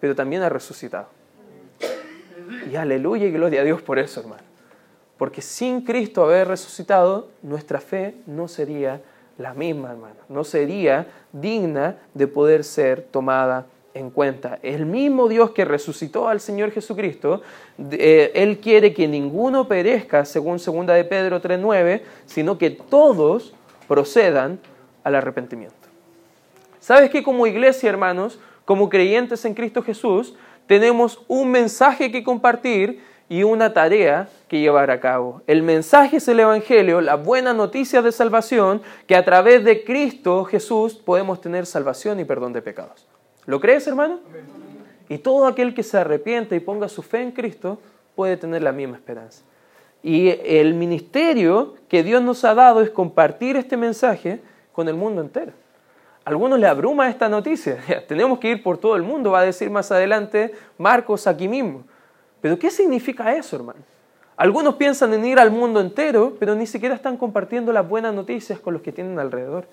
pero 0.00 0.14
también 0.14 0.42
ha 0.42 0.49
resucitado. 0.49 1.09
Y 2.71 2.76
aleluya 2.76 3.26
y 3.26 3.30
gloria 3.30 3.61
a 3.61 3.64
Dios 3.64 3.82
por 3.82 3.99
eso, 3.99 4.21
hermano. 4.21 4.42
Porque 5.18 5.42
sin 5.42 5.82
Cristo 5.82 6.25
haber 6.25 6.49
resucitado, 6.49 7.28
nuestra 7.42 7.78
fe 7.78 8.14
no 8.26 8.49
sería 8.49 9.02
la 9.37 9.52
misma, 9.52 9.90
hermano. 9.90 10.16
No 10.30 10.44
sería 10.44 11.09
digna 11.30 11.99
de 12.14 12.26
poder 12.28 12.64
ser 12.64 13.02
tomada 13.02 13.66
en 13.94 14.11
cuenta. 14.11 14.58
El 14.62 14.87
mismo 14.87 15.28
Dios 15.28 15.50
que 15.50 15.64
resucitó 15.64 16.28
al 16.28 16.40
Señor 16.40 16.70
Jesucristo, 16.70 17.42
eh, 17.90 18.32
Él 18.34 18.58
quiere 18.58 18.92
que 18.94 19.08
ninguno 19.08 19.68
perezca, 19.68 20.25
según 20.25 20.58
2 20.58 20.87
de 20.87 21.04
Pedro 21.04 21.40
3.9, 21.40 22.02
sino 22.26 22.58
que 22.58 22.70
todos 22.70 23.54
procedan 23.88 24.61
al 25.04 25.14
arrepentimiento. 25.14 25.76
¿Sabes 26.80 27.11
que 27.11 27.22
como 27.22 27.46
iglesia, 27.46 27.90
hermanos, 27.90 28.38
como 28.64 28.88
creyentes 28.88 29.44
en 29.44 29.54
Cristo 29.54 29.82
Jesús, 29.82 30.34
tenemos 30.66 31.22
un 31.28 31.50
mensaje 31.50 32.11
que 32.11 32.25
compartir 32.25 33.02
y 33.28 33.44
una 33.44 33.72
tarea 33.72 34.28
que 34.49 34.61
llevar 34.61 34.90
a 34.90 35.00
cabo. 35.00 35.42
El 35.46 35.62
mensaje 35.62 36.18
es 36.18 36.28
el 36.28 36.40
Evangelio, 36.40 37.00
la 37.00 37.14
buena 37.14 37.54
noticia 37.54 38.02
de 38.02 38.12
salvación, 38.12 38.82
que 39.06 39.16
a 39.16 39.25
través 39.25 39.64
de 39.64 39.84
Cristo 39.84 40.44
Jesús 40.44 40.94
podemos 40.94 41.40
tener 41.40 41.64
salvación 41.64 42.20
y 42.20 42.25
perdón 42.25 42.52
de 42.52 42.61
pecados. 42.62 43.06
¿Lo 43.46 43.61
crees, 43.61 43.87
hermano? 43.87 44.20
Y 45.08 45.18
todo 45.18 45.46
aquel 45.46 45.75
que 45.75 45.82
se 45.82 45.99
arrepiente 45.99 46.56
y 46.56 46.61
ponga 46.61 46.88
su 46.88 47.02
fe 47.02 47.22
en 47.22 47.32
Cristo 47.32 47.78
puede 48.14 48.37
tener 48.37 48.62
la 48.62 48.72
misma 48.72 48.96
esperanza. 48.96 49.42
Y 50.02 50.30
el 50.44 50.75
ministerio 50.75 51.75
que 51.88 52.02
Dios 52.02 52.22
nos 52.22 52.44
ha 52.44 52.54
dado 52.54 52.80
es 52.80 52.90
compartir 52.90 53.56
este 53.56 53.76
mensaje 53.76 54.40
con 54.72 54.88
el 54.88 54.94
mundo 54.94 55.20
entero. 55.20 55.52
A 56.25 56.30
algunos 56.30 56.58
le 56.58 56.66
abruma 56.66 57.08
esta 57.08 57.28
noticia. 57.28 57.78
Tenemos 58.08 58.38
que 58.38 58.50
ir 58.50 58.62
por 58.62 58.78
todo 58.78 58.96
el 58.96 59.02
mundo, 59.02 59.32
va 59.32 59.40
a 59.40 59.44
decir 59.44 59.70
más 59.70 59.90
adelante 59.92 60.52
Marcos 60.78 61.26
aquí 61.26 61.49
mismo. 61.49 61.84
Pero 62.40 62.58
¿qué 62.58 62.70
significa 62.70 63.34
eso, 63.34 63.56
hermano? 63.56 63.80
Algunos 64.37 64.75
piensan 64.76 65.12
en 65.14 65.25
ir 65.25 65.38
al 65.38 65.50
mundo 65.50 65.80
entero, 65.80 66.37
pero 66.40 66.54
ni 66.54 66.66
siquiera 66.66 66.94
están 66.94 67.16
compartiendo 67.16 67.72
las 67.72 67.88
buenas 67.88 68.14
noticias 68.14 68.58
con 68.58 68.72
los 68.72 68.82
que 68.82 68.90
tienen 68.90 69.18
alrededor. 69.18 69.66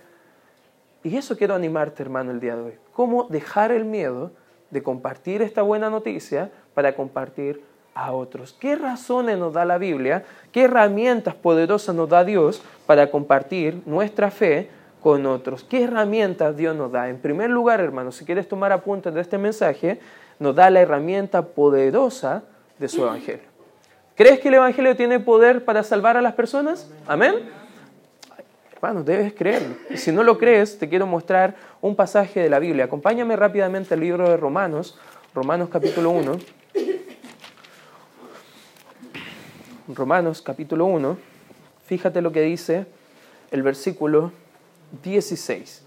Y 1.04 1.16
eso 1.16 1.38
quiero 1.38 1.56
animarte, 1.56 2.04
hermano, 2.04 2.32
el 2.32 2.40
día 2.40 2.56
de 2.56 2.62
hoy. 2.62 2.74
¿Cómo 2.94 3.28
dejar 3.30 3.72
el 3.72 3.86
miedo 3.86 4.32
de 4.70 4.84
compartir 4.84 5.42
esta 5.42 5.62
buena 5.62 5.90
noticia 5.90 6.52
para 6.74 6.96
compartir 6.96 7.64
a 7.94 8.12
otros? 8.12 8.54
¿Qué 8.60 8.76
razones 8.76 9.38
nos 9.38 9.54
da 9.54 9.66
la 9.66 9.78
Biblia? 9.78 10.24
¿Qué 10.52 10.64
herramientas 10.64 11.36
poderosas 11.36 11.96
nos 11.96 12.10
da 12.10 12.24
Dios 12.24 12.62
para 12.86 13.10
compartir 13.10 13.82
nuestra 13.86 14.30
fe 14.30 14.70
con 15.02 15.26
otros? 15.26 15.64
¿Qué 15.64 15.86
herramientas 15.86 16.58
Dios 16.58 16.76
nos 16.76 16.92
da? 16.92 17.10
En 17.10 17.20
primer 17.20 17.50
lugar, 17.50 17.80
hermano, 17.80 18.12
si 18.12 18.26
quieres 18.26 18.48
tomar 18.48 18.74
apuntes 18.74 19.14
de 19.14 19.22
este 19.22 19.38
mensaje, 19.38 20.00
nos 20.38 20.54
da 20.56 20.70
la 20.70 20.82
herramienta 20.82 21.42
poderosa 21.46 22.44
de 22.78 22.88
su 22.90 23.04
Evangelio. 23.04 23.48
¿Crees 24.16 24.40
que 24.42 24.50
el 24.50 24.56
Evangelio 24.56 24.98
tiene 24.98 25.22
poder 25.22 25.64
para 25.64 25.82
salvar 25.82 26.18
a 26.18 26.22
las 26.22 26.34
personas? 26.34 26.92
Amén. 27.08 27.36
Hermano, 28.82 29.04
debes 29.04 29.34
creerlo. 29.34 29.76
Y 29.90 29.98
si 29.98 30.12
no 30.12 30.24
lo 30.24 30.38
crees, 30.38 30.80
te 30.80 30.88
quiero 30.88 31.06
mostrar 31.06 31.56
un 31.82 31.96
pasaje 31.96 32.40
de 32.40 32.50
la 32.50 32.60
Biblia. 32.60 32.86
Acompáñame 32.86 33.36
rápidamente 33.36 33.94
al 33.94 34.00
libro 34.00 34.30
de 34.30 34.38
Romanos, 34.38 34.98
Romanos 35.36 35.70
capítulo 35.70 36.12
1. 36.12 36.40
Romanos 39.90 40.42
capítulo 40.42 40.86
1. 40.86 41.18
Fíjate 41.86 42.22
lo 42.22 42.32
que 42.32 42.42
dice 42.42 42.86
el 43.52 43.64
versículo 43.64 44.32
16. 45.04 45.86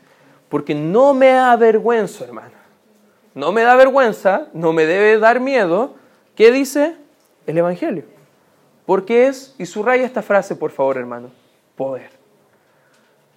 Porque 0.48 0.74
no 0.74 1.14
me 1.14 1.32
avergüenzo, 1.32 2.24
hermano. 2.24 2.52
No 3.34 3.52
me 3.52 3.62
da 3.62 3.74
vergüenza, 3.74 4.48
no 4.52 4.74
me 4.74 4.84
debe 4.84 5.18
dar 5.18 5.40
miedo 5.40 5.94
¿Qué 6.36 6.50
dice 6.50 6.96
el 7.46 7.58
Evangelio? 7.58 8.04
Porque 8.86 9.26
es, 9.26 9.54
y 9.58 9.66
subraya 9.66 10.04
esta 10.04 10.22
frase 10.22 10.56
por 10.56 10.70
favor 10.70 10.96
hermano, 10.96 11.30
poder. 11.76 12.21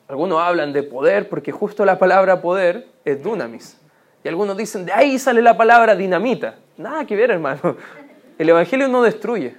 Algunos 0.08 0.40
hablan 0.40 0.72
de 0.72 0.84
poder 0.84 1.30
porque 1.30 1.52
justo 1.52 1.84
la 1.86 1.98
palabra 1.98 2.42
poder 2.42 2.88
es 3.04 3.22
dunamis. 3.24 3.80
Y 4.24 4.28
algunos 4.28 4.56
dicen, 4.58 4.86
de 4.86 4.94
ahí 4.94 5.18
sale 5.18 5.42
la 5.42 5.58
palabra 5.58 5.96
dinamita. 5.96 6.56
Nada 6.78 7.06
que 7.06 7.16
ver 7.16 7.32
hermano. 7.32 7.76
El 8.38 8.50
Evangelio 8.50 8.88
no 8.88 9.02
destruye. 9.02 9.56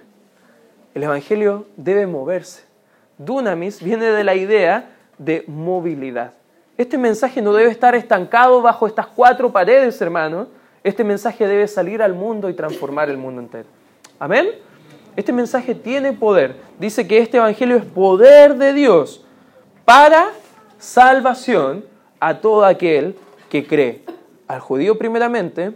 El 0.94 1.02
Evangelio 1.02 1.66
debe 1.76 2.06
moverse. 2.06 2.64
Dunamis 3.18 3.82
viene 3.82 4.06
de 4.06 4.24
la 4.24 4.34
idea 4.34 4.90
de 5.18 5.44
movilidad. 5.46 6.32
Este 6.76 6.98
mensaje 6.98 7.40
no 7.40 7.52
debe 7.54 7.70
estar 7.70 7.94
estancado 7.94 8.60
bajo 8.60 8.86
estas 8.86 9.06
cuatro 9.06 9.50
paredes, 9.50 10.00
hermano, 10.02 10.48
este 10.84 11.02
mensaje 11.02 11.48
debe 11.48 11.66
salir 11.66 12.00
al 12.00 12.14
mundo 12.14 12.48
y 12.48 12.54
transformar 12.54 13.10
el 13.10 13.16
mundo 13.16 13.40
entero. 13.40 13.68
Amén. 14.20 14.50
Este 15.16 15.32
mensaje 15.32 15.74
tiene 15.74 16.12
poder. 16.12 16.54
Dice 16.78 17.08
que 17.08 17.18
este 17.18 17.38
Evangelio 17.38 17.76
es 17.76 17.84
poder 17.84 18.54
de 18.54 18.72
Dios 18.72 19.25
para 19.86 20.32
salvación 20.78 21.84
a 22.18 22.40
todo 22.40 22.64
aquel 22.64 23.16
que 23.48 23.66
cree. 23.66 24.02
Al 24.48 24.60
judío 24.60 24.98
primeramente 24.98 25.72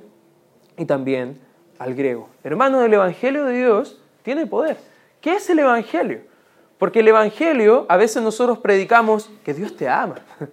y 0.76 0.84
también 0.84 1.40
al 1.78 1.94
griego. 1.94 2.28
Hermano, 2.42 2.82
el 2.82 2.92
Evangelio 2.92 3.44
de 3.44 3.56
Dios 3.56 4.00
tiene 4.22 4.46
poder. 4.46 4.76
¿Qué 5.20 5.34
es 5.34 5.48
el 5.48 5.60
Evangelio? 5.60 6.22
Porque 6.76 7.00
el 7.00 7.08
Evangelio, 7.08 7.86
a 7.88 7.96
veces 7.96 8.22
nosotros 8.22 8.58
predicamos 8.58 9.30
que 9.44 9.54
Dios 9.54 9.76
te 9.76 9.88
ama. 9.88 10.16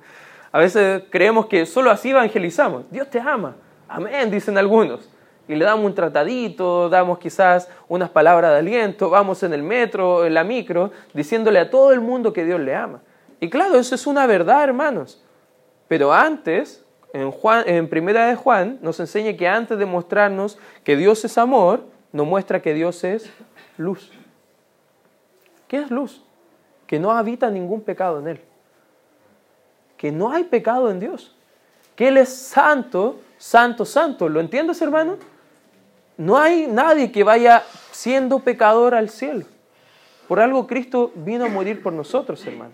A 0.49 0.59
veces 0.59 1.03
creemos 1.09 1.47
que 1.47 1.65
solo 1.65 1.91
así 1.91 2.11
evangelizamos. 2.11 2.89
Dios 2.89 3.09
te 3.09 3.19
ama. 3.19 3.55
Amén, 3.87 4.31
dicen 4.31 4.57
algunos. 4.57 5.07
Y 5.47 5.55
le 5.55 5.65
damos 5.65 5.85
un 5.85 5.93
tratadito, 5.93 6.89
damos 6.89 7.19
quizás 7.19 7.69
unas 7.89 8.09
palabras 8.09 8.51
de 8.51 8.59
aliento, 8.59 9.09
vamos 9.09 9.43
en 9.43 9.53
el 9.53 9.61
metro, 9.61 10.25
en 10.25 10.33
la 10.33 10.43
micro, 10.43 10.91
diciéndole 11.13 11.59
a 11.59 11.69
todo 11.69 11.91
el 11.91 11.99
mundo 11.99 12.33
que 12.33 12.45
Dios 12.45 12.59
le 12.61 12.73
ama. 12.73 13.01
Y 13.39 13.49
claro, 13.49 13.77
eso 13.77 13.95
es 13.95 14.07
una 14.07 14.25
verdad, 14.25 14.63
hermanos. 14.63 15.23
Pero 15.87 16.13
antes, 16.13 16.83
en, 17.13 17.31
Juan, 17.31 17.63
en 17.67 17.89
Primera 17.89 18.27
de 18.27 18.35
Juan, 18.35 18.79
nos 18.81 18.99
enseña 18.99 19.35
que 19.35 19.47
antes 19.47 19.77
de 19.77 19.85
mostrarnos 19.85 20.57
que 20.83 20.95
Dios 20.95 21.23
es 21.25 21.37
amor, 21.37 21.85
nos 22.11 22.25
muestra 22.25 22.61
que 22.61 22.73
Dios 22.73 23.03
es 23.03 23.29
luz. 23.77 24.11
¿Qué 25.67 25.77
es 25.77 25.91
luz? 25.91 26.23
Que 26.85 26.99
no 26.99 27.11
habita 27.11 27.49
ningún 27.49 27.81
pecado 27.81 28.19
en 28.19 28.27
Él. 28.27 28.41
Que 29.97 30.11
no 30.11 30.31
hay 30.31 30.43
pecado 30.45 30.89
en 30.89 30.99
Dios. 30.99 31.35
Que 31.95 32.07
Él 32.07 32.17
es 32.17 32.29
santo 32.29 33.17
santo, 33.37 33.85
santo. 33.85 34.27
¿Lo 34.29 34.39
entiendes, 34.39 34.81
hermano? 34.81 35.17
No 36.17 36.37
hay 36.37 36.67
nadie 36.67 37.11
que 37.11 37.23
vaya 37.23 37.63
siendo 37.91 38.39
pecador 38.39 38.95
al 38.95 39.09
cielo. 39.09 39.45
Por 40.27 40.39
algo 40.39 40.67
Cristo 40.67 41.11
vino 41.15 41.45
a 41.45 41.49
morir 41.49 41.81
por 41.81 41.93
nosotros, 41.93 42.45
hermano. 42.45 42.73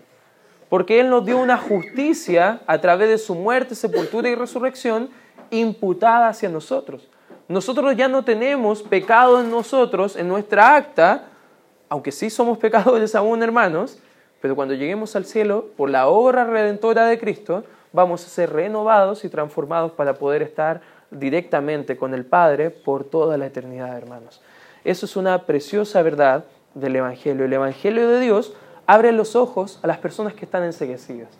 Porque 0.68 1.00
Él 1.00 1.10
nos 1.10 1.24
dio 1.24 1.38
una 1.38 1.56
justicia 1.56 2.60
a 2.66 2.80
través 2.80 3.08
de 3.08 3.18
su 3.18 3.34
muerte, 3.34 3.74
sepultura 3.74 4.28
y 4.28 4.34
resurrección 4.34 5.10
imputada 5.50 6.28
hacia 6.28 6.48
nosotros. 6.48 7.08
Nosotros 7.48 7.94
ya 7.96 8.08
no 8.08 8.24
tenemos 8.24 8.82
pecado 8.82 9.40
en 9.40 9.50
nosotros, 9.50 10.16
en 10.16 10.28
nuestra 10.28 10.76
acta, 10.76 11.26
aunque 11.88 12.10
sí 12.10 12.30
somos 12.30 12.58
pecadores 12.58 13.14
aún, 13.14 13.42
hermanos, 13.42 13.98
pero 14.40 14.56
cuando 14.56 14.74
lleguemos 14.74 15.14
al 15.16 15.24
cielo, 15.24 15.70
por 15.76 15.90
la 15.90 16.08
obra 16.08 16.44
redentora 16.44 17.06
de 17.06 17.18
Cristo, 17.18 17.64
vamos 17.92 18.24
a 18.24 18.28
ser 18.28 18.52
renovados 18.52 19.24
y 19.24 19.28
transformados 19.28 19.92
para 19.92 20.14
poder 20.14 20.42
estar 20.42 20.80
directamente 21.10 21.96
con 21.96 22.12
el 22.12 22.24
Padre 22.24 22.70
por 22.70 23.04
toda 23.04 23.38
la 23.38 23.46
eternidad, 23.46 23.96
hermanos. 23.96 24.42
Eso 24.84 25.06
es 25.06 25.16
una 25.16 25.46
preciosa 25.46 26.02
verdad 26.02 26.44
del 26.74 26.96
Evangelio. 26.96 27.44
El 27.44 27.52
Evangelio 27.52 28.08
de 28.08 28.20
Dios 28.20 28.54
abre 28.86 29.12
los 29.12 29.36
ojos 29.36 29.78
a 29.82 29.86
las 29.86 29.98
personas 29.98 30.34
que 30.34 30.44
están 30.44 30.64
enseguecidas. 30.64 31.30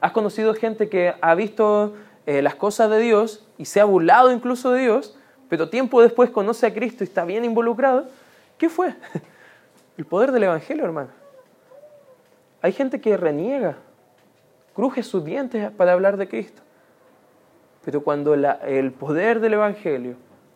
¿Has 0.00 0.12
conocido 0.12 0.54
gente 0.54 0.88
que 0.88 1.14
ha 1.20 1.34
visto 1.34 1.94
eh, 2.26 2.42
las 2.42 2.54
cosas 2.54 2.90
de 2.90 2.98
Dios 2.98 3.46
y 3.58 3.64
se 3.64 3.80
ha 3.80 3.84
burlado 3.84 4.32
incluso 4.32 4.72
de 4.72 4.82
Dios, 4.82 5.16
pero 5.48 5.68
tiempo 5.68 6.02
después 6.02 6.30
conoce 6.30 6.66
a 6.66 6.74
Cristo 6.74 7.04
y 7.04 7.06
está 7.06 7.24
bien 7.24 7.44
involucrado? 7.44 8.06
¿Qué 8.58 8.68
fue? 8.68 8.94
El 9.96 10.04
poder 10.06 10.32
del 10.32 10.44
Evangelio, 10.44 10.84
hermano. 10.84 11.10
Hay 12.62 12.72
gente 12.72 13.00
que 13.00 13.16
reniega, 13.16 13.76
cruje 14.74 15.02
sus 15.02 15.24
dientes 15.24 15.70
para 15.72 15.92
hablar 15.92 16.16
de 16.16 16.28
Cristo. 16.28 16.62
Pero 17.84 18.02
cuando 18.02 18.34
el 18.34 18.92
poder 18.92 19.40
del 19.40 19.54
Evangelio 19.54 20.14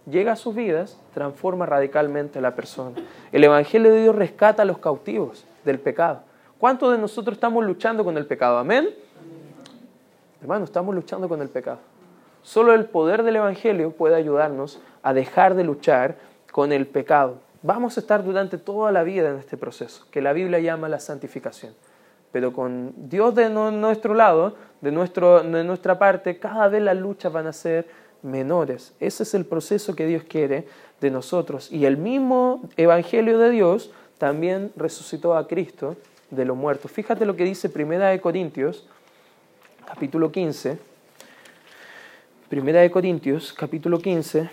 llega 0.08 0.32
a 0.32 0.36
sus 0.36 0.54
vidas, 0.54 0.98
transforma 1.12 1.66
radicalmente 1.66 2.38
a 2.38 2.42
la 2.42 2.54
persona. 2.54 2.96
El 3.32 3.42
Evangelio 3.42 3.92
de 3.92 4.02
Dios 4.02 4.14
rescata 4.14 4.62
a 4.62 4.66
los 4.66 4.78
cautivos 4.78 5.44
del 5.64 5.80
pecado. 5.80 6.22
¿Cuántos 6.58 6.90
de 6.90 6.98
nosotros 6.98 7.36
estamos 7.36 7.62
luchando 7.66 8.02
con 8.02 8.16
el 8.16 8.24
pecado? 8.24 8.56
Amén. 8.56 8.88
Hermano, 10.40 10.64
estamos 10.64 10.94
luchando 10.94 11.28
con 11.28 11.42
el 11.42 11.50
pecado. 11.50 11.80
Solo 12.42 12.72
el 12.72 12.86
poder 12.86 13.24
del 13.24 13.36
Evangelio 13.36 13.90
puede 13.90 14.14
ayudarnos 14.14 14.80
a 15.02 15.12
dejar 15.12 15.54
de 15.54 15.64
luchar 15.64 16.16
con 16.50 16.72
el 16.72 16.86
pecado. 16.86 17.40
Vamos 17.60 17.98
a 17.98 18.00
estar 18.00 18.24
durante 18.24 18.56
toda 18.56 18.90
la 18.90 19.02
vida 19.02 19.28
en 19.28 19.36
este 19.36 19.58
proceso, 19.58 20.06
que 20.10 20.22
la 20.22 20.32
Biblia 20.32 20.58
llama 20.58 20.88
la 20.88 20.98
santificación. 20.98 21.74
Pero 22.32 22.54
con 22.54 22.94
Dios 22.96 23.34
de 23.34 23.50
nuestro 23.50 24.14
lado, 24.14 24.54
de, 24.80 24.92
nuestro, 24.92 25.42
de 25.42 25.62
nuestra 25.62 25.98
parte, 25.98 26.38
cada 26.38 26.68
vez 26.68 26.80
las 26.80 26.96
luchas 26.96 27.32
van 27.32 27.48
a 27.48 27.52
ser 27.52 27.86
menores. 28.22 28.94
Ese 28.98 29.24
es 29.24 29.34
el 29.34 29.44
proceso 29.44 29.94
que 29.94 30.06
Dios 30.06 30.22
quiere 30.22 30.66
de 31.02 31.10
nosotros. 31.10 31.70
Y 31.70 31.84
el 31.84 31.98
mismo 31.98 32.62
Evangelio 32.78 33.38
de 33.38 33.50
Dios 33.50 33.90
también 34.16 34.72
resucitó 34.76 35.36
a 35.36 35.46
Cristo 35.46 35.96
de 36.30 36.44
los 36.44 36.56
muertos. 36.56 36.90
Fíjate 36.90 37.24
lo 37.24 37.36
que 37.36 37.44
dice 37.44 37.68
Primera 37.68 38.08
de 38.08 38.20
Corintios, 38.20 38.86
capítulo 39.86 40.32
15. 40.32 40.78
Primera 42.48 42.80
de 42.80 42.90
Corintios, 42.90 43.52
capítulo 43.52 43.98
15. 43.98 44.48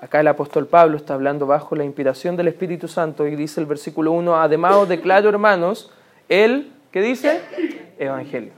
Acá 0.00 0.20
el 0.20 0.28
apóstol 0.28 0.66
Pablo 0.66 0.96
está 0.96 1.14
hablando 1.14 1.46
bajo 1.46 1.74
la 1.74 1.84
inspiración 1.84 2.36
del 2.36 2.48
Espíritu 2.48 2.86
Santo 2.86 3.26
y 3.26 3.34
dice 3.34 3.60
el 3.60 3.66
versículo 3.66 4.12
1, 4.12 4.36
además 4.36 4.74
os 4.76 4.88
declaro 4.88 5.28
hermanos, 5.28 5.90
el, 6.28 6.72
¿qué 6.92 7.00
dice? 7.00 7.40
Evangelio, 7.98 8.52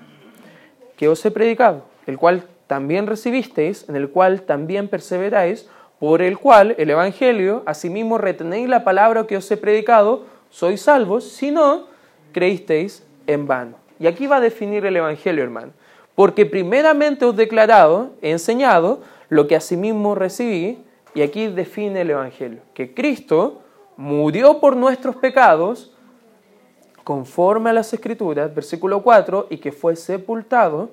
que 0.97 1.09
os 1.09 1.25
he 1.25 1.31
predicado, 1.31 1.85
el 2.07 2.19
cual 2.19 2.45
también 2.67 3.07
recibisteis, 3.07 3.89
en 3.89 3.97
el 3.97 4.11
cual 4.11 4.43
también 4.43 4.89
perseveráis, 4.89 5.69
por 5.99 6.23
el 6.23 6.39
cual 6.39 6.75
el 6.79 6.91
Evangelio, 6.91 7.63
asimismo 7.67 8.19
retenéis 8.19 8.69
la 8.69 8.85
palabra 8.85 9.27
que 9.27 9.37
os 9.37 9.51
he 9.51 9.57
predicado, 9.57 10.25
sois 10.51 10.81
salvos, 10.81 11.25
si 11.25 11.51
no, 11.51 11.87
creísteis 12.33 13.05
en 13.27 13.47
vano. 13.47 13.77
Y 13.99 14.07
aquí 14.07 14.27
va 14.27 14.37
a 14.37 14.41
definir 14.41 14.87
el 14.87 14.97
Evangelio, 14.97 15.43
hermano. 15.43 15.73
Porque 16.15 16.47
primeramente 16.47 17.25
os 17.25 17.35
he 17.35 17.39
declarado, 17.39 18.11
he 18.23 18.31
enseñado, 18.31 19.03
lo 19.29 19.47
que 19.47 19.57
asimismo 19.57 20.15
recibí, 20.15 20.79
y 21.15 21.23
aquí 21.23 21.49
define 21.49 22.03
el 22.03 22.11
Evangelio, 22.11 22.61
que 22.75 22.95
Cristo 22.95 23.63
murió 23.97 24.61
por 24.61 24.77
nuestros 24.77 25.17
pecados, 25.17 25.93
conforme 27.03 27.71
a 27.71 27.73
las 27.73 27.93
Escrituras, 27.93 28.55
versículo 28.55 29.03
4, 29.03 29.49
y 29.51 29.59
que 29.59 29.73
fue 29.73 29.97
sepultado 29.97 30.91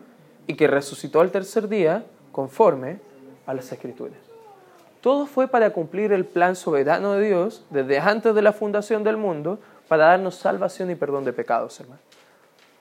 y 0.48 0.56
que 0.56 0.68
resucitó 0.68 1.22
al 1.22 1.32
tercer 1.32 1.68
día, 1.68 2.06
conforme 2.32 3.00
a 3.46 3.54
las 3.54 3.72
Escrituras. 3.72 4.25
Todo 5.06 5.28
fue 5.28 5.48
para 5.48 5.70
cumplir 5.70 6.12
el 6.14 6.26
plan 6.26 6.56
soberano 6.56 7.14
de 7.14 7.28
Dios 7.28 7.64
desde 7.70 8.00
antes 8.00 8.34
de 8.34 8.42
la 8.42 8.54
fundación 8.54 9.04
del 9.04 9.18
mundo, 9.18 9.60
para 9.88 10.06
darnos 10.06 10.34
salvación 10.34 10.90
y 10.90 10.96
perdón 10.96 11.26
de 11.26 11.32
pecados, 11.32 11.80
hermano. 11.80 12.02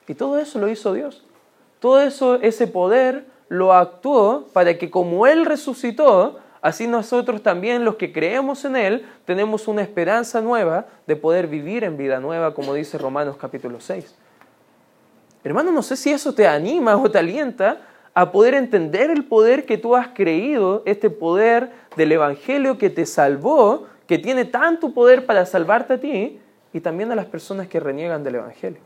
Y 0.09 0.14
todo 0.14 0.38
eso 0.38 0.59
lo 0.59 0.69
hizo 0.69 0.95
Dios. 0.95 1.23
Todo 1.80 2.00
eso, 2.00 2.37
ese 2.37 2.67
poder 2.67 3.26
lo 3.50 3.75
actuó 3.75 4.47
para 4.54 4.78
que 4.78 4.91
como 4.91 5.26
Él 5.26 5.45
resucitó, 5.45 6.39
Así 6.63 6.87
nosotros 6.87 7.43
también, 7.43 7.84
los 7.84 7.97
que 7.97 8.10
creemos 8.10 8.65
en 8.65 8.76
Él, 8.76 9.06
tenemos 9.26 9.69
una 9.69 9.82
esperanza 9.82 10.41
nueva 10.41 10.87
de 11.06 11.17
poder 11.17 11.47
vivir 11.47 11.84
en 11.84 11.99
vida 11.99 12.21
nueva, 12.21 12.54
como 12.54 12.73
dice 12.73 12.97
Romanos 12.97 13.37
capítulo 13.39 13.82
6. 13.82 14.15
Hermano, 15.45 15.73
no 15.73 15.82
sé 15.82 15.95
si 15.95 16.10
eso 16.10 16.34
te 16.34 16.49
anima 16.49 16.97
o 16.97 17.10
te 17.10 17.19
alienta 17.19 17.82
a 18.15 18.31
poder 18.33 18.55
entender 18.55 19.11
el 19.11 19.25
poder 19.25 19.67
que 19.67 19.77
tú 19.77 19.97
has 19.97 20.09
creído, 20.09 20.83
este 20.87 21.11
poder 21.11 21.71
del 21.97 22.13
Evangelio 22.13 22.79
que 22.79 22.91
te 22.91 23.07
salvó, 23.07 23.87
que 24.07 24.19
tiene 24.19 24.45
tanto 24.45 24.93
poder 24.93 25.27
para 25.27 25.47
salvarte 25.47 25.95
a 25.95 26.00
ti 26.00 26.41
y 26.73 26.81
también 26.81 27.11
a 27.11 27.17
las 27.17 27.27
personas 27.27 27.69
que 27.69 27.81
reniegan 27.81 28.23
del 28.23 28.37
Evangelio. 28.37 28.81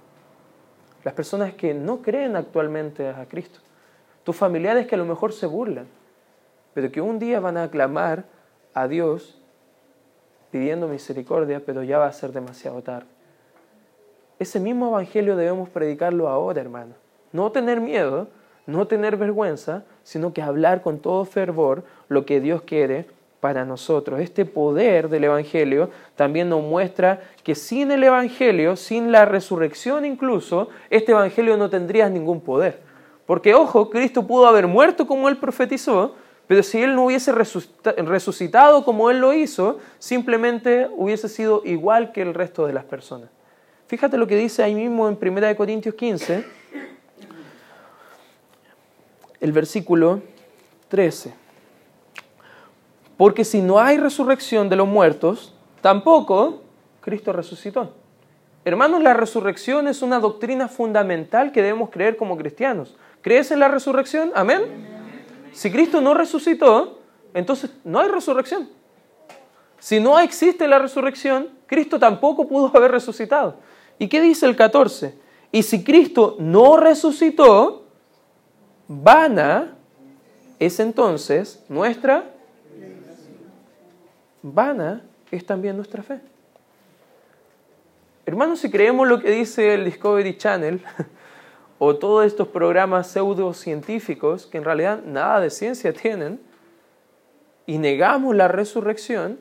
Las 1.05 1.14
personas 1.14 1.55
que 1.55 1.75
no 1.75 2.03
creen 2.03 2.37
actualmente 2.37 3.09
a 3.09 3.27
Cristo. 3.27 3.61
Tus 4.25 4.35
familiares 4.35 4.87
que 4.87 4.95
a 4.95 4.99
lo 4.99 5.05
mejor 5.05 5.33
se 5.33 5.47
burlan 5.47 5.87
pero 6.79 6.93
que 6.93 7.01
un 7.01 7.19
día 7.19 7.41
van 7.41 7.57
a 7.57 7.69
clamar 7.73 8.25
a 8.73 8.87
Dios 8.87 9.37
pidiendo 10.53 10.87
misericordia, 10.87 11.61
pero 11.67 11.83
ya 11.83 11.99
va 11.99 12.07
a 12.07 12.12
ser 12.12 12.31
demasiado 12.31 12.83
tarde. 12.83 13.09
Ese 14.38 14.61
mismo 14.61 14.87
evangelio 14.87 15.35
debemos 15.35 15.69
predicarlo 15.69 16.29
ahora, 16.29 16.61
hermano. 16.61 16.95
No 17.33 17.51
tener 17.51 17.81
miedo, 17.81 18.29
no 18.68 18.87
tener 18.87 19.16
vergüenza, 19.16 19.83
sino 20.02 20.33
que 20.33 20.42
hablar 20.42 20.83
con 20.83 20.98
todo 20.98 21.24
fervor 21.24 21.85
lo 22.09 22.26
que 22.26 22.40
Dios 22.40 22.62
quiere 22.62 23.07
para 23.40 23.64
nosotros. 23.64 24.20
Este 24.20 24.44
poder 24.44 25.09
del 25.09 25.24
Evangelio 25.24 25.90
también 26.16 26.50
nos 26.50 26.62
muestra 26.62 27.20
que 27.42 27.54
sin 27.54 27.90
el 27.90 28.04
Evangelio, 28.04 28.76
sin 28.76 29.11
la 29.11 29.24
resurrección 29.24 30.04
incluso, 30.04 30.68
este 30.90 31.12
Evangelio 31.12 31.57
no 31.57 31.70
tendría 31.70 32.11
ningún 32.11 32.42
poder. 32.42 32.81
Porque, 33.24 33.54
ojo, 33.54 33.88
Cristo 33.88 34.26
pudo 34.26 34.46
haber 34.46 34.66
muerto 34.66 35.07
como 35.07 35.28
él 35.28 35.38
profetizó, 35.38 36.14
pero 36.46 36.62
si 36.62 36.83
Él 36.83 36.94
no 36.94 37.04
hubiese 37.04 37.31
resucitado 37.31 38.85
como 38.85 39.11
Él 39.11 39.20
lo 39.20 39.35
hizo, 39.35 39.78
simplemente 39.98 40.88
hubiese 40.96 41.28
sido 41.28 41.61
igual 41.64 42.11
que 42.12 42.22
el 42.22 42.33
resto 42.33 42.66
de 42.66 42.72
las 42.72 42.85
personas. 42.85 43.28
Fíjate 43.87 44.16
lo 44.16 44.26
que 44.26 44.37
dice 44.37 44.62
ahí 44.62 44.74
mismo 44.74 45.09
en 45.09 45.18
1 45.20 45.57
Corintios 45.57 45.94
15, 45.94 46.44
el 49.40 49.53
versículo 49.53 50.22
13. 50.88 51.35
Porque 53.16 53.44
si 53.44 53.61
no 53.61 53.81
hay 53.81 53.98
resurrección 53.98 54.68
de 54.68 54.77
los 54.77 54.87
muertos, 54.88 55.55
tampoco 55.81 56.62
Cristo 57.01 57.33
resucitó. 57.33 57.94
Hermanos, 58.64 59.03
la 59.03 59.14
resurrección 59.14 59.88
es 59.88 60.03
una 60.03 60.20
doctrina 60.20 60.68
fundamental 60.68 61.53
que 61.53 61.62
debemos 61.62 61.90
creer 61.90 62.16
como 62.16 62.37
cristianos. 62.37 62.96
¿Crees 63.22 63.51
en 63.51 63.61
la 63.61 63.68
resurrección? 63.68 64.31
Amén. 64.35 64.61
Si 65.53 65.70
Cristo 65.70 66.01
no 66.01 66.14
resucitó, 66.14 67.01
entonces 67.35 67.70
no 67.85 68.01
hay 68.01 68.09
resurrección. 68.09 68.68
Si 69.79 70.01
no 70.01 70.18
existe 70.18 70.68
la 70.68 70.79
resurrección, 70.79 71.48
Cristo 71.66 71.98
tampoco 71.98 72.46
pudo 72.46 72.70
haber 72.74 72.90
resucitado. 72.90 73.57
¿Y 73.98 74.09
qué 74.09 74.20
dice 74.20 74.46
el 74.46 74.55
14? 74.55 75.18
Y 75.51 75.62
si 75.62 75.83
Cristo 75.83 76.37
no 76.38 76.77
resucitó, 76.77 77.88
vana 78.88 79.77
es 80.59 80.81
entonces 80.81 81.62
nuestra, 81.68 82.24
vana 84.42 85.03
es 85.31 85.44
también 85.46 85.77
nuestra 85.77 86.03
fe. 86.03 86.20
Hermanos, 88.27 88.61
si 88.61 88.70
creemos 88.70 89.07
lo 89.07 89.20
que 89.20 89.31
dice 89.31 89.74
el 89.74 89.85
Discovery 89.85 90.37
Channel, 90.37 90.83
o 91.79 91.96
todos 91.96 92.27
estos 92.27 92.48
programas 92.48 93.07
pseudocientíficos 93.09 94.46
que 94.46 94.59
en 94.59 94.64
realidad 94.64 95.03
nada 95.05 95.40
de 95.40 95.51
ciencia 95.51 95.92
tienen, 95.92 96.40
y 97.66 97.79
negamos 97.79 98.35
la 98.35 98.48
resurrección, 98.48 99.38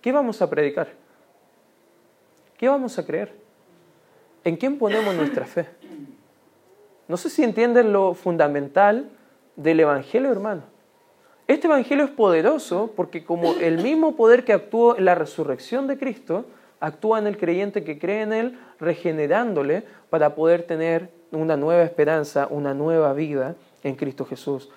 ¿qué 0.00 0.12
vamos 0.12 0.40
a 0.40 0.48
predicar? 0.48 0.88
¿Qué 2.56 2.68
vamos 2.68 2.98
a 2.98 3.04
creer? 3.04 3.34
¿En 4.44 4.56
quién 4.56 4.78
ponemos 4.78 5.14
nuestra 5.14 5.44
fe? 5.44 5.66
No 7.08 7.16
sé 7.16 7.30
si 7.30 7.44
entienden 7.44 7.92
lo 7.92 8.14
fundamental 8.14 9.08
del 9.54 9.80
Evangelio, 9.80 10.30
hermano. 10.30 10.62
Este 11.46 11.68
Evangelio 11.68 12.04
es 12.04 12.10
poderoso 12.10 12.92
porque 12.96 13.24
como 13.24 13.54
el 13.54 13.80
mismo 13.80 14.16
poder 14.16 14.44
que 14.44 14.52
actuó 14.52 14.96
en 14.96 15.04
la 15.04 15.14
resurrección 15.14 15.86
de 15.86 15.98
Cristo, 15.98 16.46
actúa 16.80 17.18
en 17.18 17.28
el 17.28 17.38
creyente 17.38 17.84
que 17.84 17.98
cree 17.98 18.22
en 18.22 18.32
Él, 18.32 18.58
regenerándole 18.80 19.84
para 20.10 20.34
poder 20.34 20.64
tener 20.64 21.10
una 21.30 21.56
nueva 21.56 21.82
esperanza, 21.82 22.48
una 22.50 22.74
nueva 22.74 23.12
vida 23.12 23.54
en 23.84 23.94
Cristo 23.94 24.24
Jesús. 24.24 24.70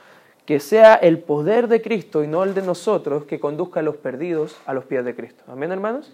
Que 0.46 0.60
sea 0.60 0.96
el 0.96 1.20
poder 1.20 1.68
de 1.68 1.82
Cristo 1.82 2.24
y 2.24 2.28
no 2.28 2.44
el 2.44 2.54
de 2.54 2.62
nosotros 2.62 3.26
que 3.26 3.39
conduzca 3.39 3.82
a 3.82 3.84
los 3.84 3.98
perdidos 3.98 4.58
a 4.65 4.74
los 4.74 4.86
pies 4.86 5.04
de 5.06 5.15
Cristo. 5.15 5.44
Amén, 5.48 5.72
hermanos. 5.72 6.12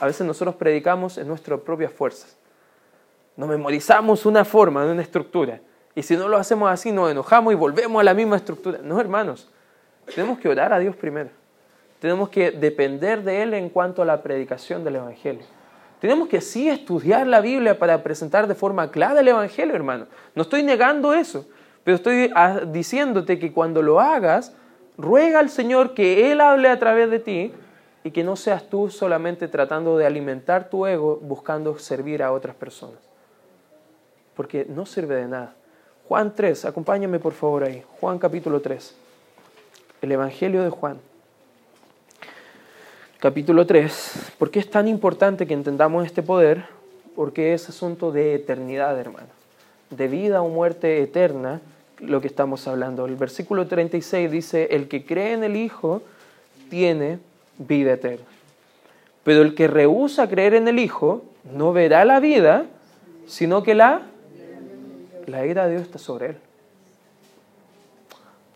A 0.00 0.06
veces 0.06 0.26
nosotros 0.26 0.54
predicamos 0.54 1.18
en 1.18 1.28
nuestras 1.28 1.60
propias 1.60 1.92
fuerzas. 1.92 2.37
Nos 3.38 3.48
memorizamos 3.48 4.26
una 4.26 4.44
forma, 4.44 4.84
una 4.84 5.00
estructura. 5.00 5.60
Y 5.94 6.02
si 6.02 6.16
no 6.16 6.26
lo 6.26 6.38
hacemos 6.38 6.68
así, 6.68 6.90
nos 6.90 7.08
enojamos 7.08 7.52
y 7.52 7.56
volvemos 7.56 8.00
a 8.00 8.02
la 8.02 8.12
misma 8.12 8.34
estructura. 8.34 8.80
No, 8.82 9.00
hermanos. 9.00 9.48
Tenemos 10.12 10.40
que 10.40 10.48
orar 10.48 10.72
a 10.72 10.80
Dios 10.80 10.96
primero. 10.96 11.30
Tenemos 12.00 12.30
que 12.30 12.50
depender 12.50 13.22
de 13.22 13.42
Él 13.42 13.54
en 13.54 13.68
cuanto 13.68 14.02
a 14.02 14.04
la 14.04 14.24
predicación 14.24 14.82
del 14.82 14.96
Evangelio. 14.96 15.44
Tenemos 16.00 16.26
que 16.26 16.40
sí 16.40 16.68
estudiar 16.68 17.28
la 17.28 17.40
Biblia 17.40 17.78
para 17.78 18.02
presentar 18.02 18.48
de 18.48 18.56
forma 18.56 18.90
clara 18.90 19.20
el 19.20 19.28
Evangelio, 19.28 19.76
hermano. 19.76 20.08
No 20.34 20.42
estoy 20.42 20.64
negando 20.64 21.12
eso, 21.12 21.46
pero 21.84 21.94
estoy 21.94 22.32
ah, 22.34 22.62
diciéndote 22.66 23.38
que 23.38 23.52
cuando 23.52 23.82
lo 23.82 24.00
hagas, 24.00 24.52
ruega 24.96 25.38
al 25.38 25.48
Señor 25.48 25.94
que 25.94 26.32
Él 26.32 26.40
hable 26.40 26.70
a 26.70 26.78
través 26.80 27.08
de 27.08 27.20
ti 27.20 27.52
y 28.02 28.10
que 28.10 28.24
no 28.24 28.34
seas 28.34 28.68
tú 28.68 28.90
solamente 28.90 29.46
tratando 29.46 29.96
de 29.96 30.06
alimentar 30.06 30.70
tu 30.70 30.86
ego 30.86 31.20
buscando 31.22 31.78
servir 31.78 32.24
a 32.24 32.32
otras 32.32 32.56
personas. 32.56 33.07
Porque 34.38 34.64
no 34.68 34.86
sirve 34.86 35.16
de 35.16 35.26
nada. 35.26 35.54
Juan 36.08 36.32
3, 36.34 36.64
acompáñame 36.64 37.18
por 37.18 37.34
favor 37.34 37.64
ahí. 37.64 37.82
Juan 38.00 38.18
capítulo 38.18 38.60
3. 38.60 38.94
El 40.00 40.12
Evangelio 40.12 40.62
de 40.62 40.70
Juan 40.70 40.98
capítulo 43.18 43.66
3. 43.66 44.32
¿Por 44.38 44.50
qué 44.50 44.60
es 44.60 44.70
tan 44.70 44.86
importante 44.86 45.46
que 45.46 45.54
entendamos 45.54 46.06
este 46.06 46.22
poder? 46.22 46.66
Porque 47.16 47.52
es 47.52 47.68
asunto 47.68 48.12
de 48.12 48.34
eternidad, 48.34 48.98
hermano. 48.98 49.26
De 49.90 50.06
vida 50.06 50.40
o 50.40 50.48
muerte 50.48 51.02
eterna, 51.02 51.60
lo 51.98 52.20
que 52.20 52.28
estamos 52.28 52.68
hablando. 52.68 53.06
El 53.06 53.16
versículo 53.16 53.66
36 53.66 54.30
dice, 54.30 54.68
el 54.70 54.86
que 54.86 55.04
cree 55.04 55.32
en 55.32 55.42
el 55.42 55.56
Hijo 55.56 56.02
tiene 56.70 57.18
vida 57.58 57.94
eterna. 57.94 58.26
Pero 59.24 59.42
el 59.42 59.56
que 59.56 59.66
rehúsa 59.66 60.28
creer 60.28 60.54
en 60.54 60.68
el 60.68 60.78
Hijo 60.78 61.24
no 61.52 61.72
verá 61.72 62.04
la 62.04 62.20
vida, 62.20 62.66
sino 63.26 63.64
que 63.64 63.74
la, 63.74 64.02
la 65.28 65.46
ira 65.46 65.66
de 65.66 65.72
Dios 65.72 65.82
está 65.82 65.98
sobre 65.98 66.30
él. 66.30 66.36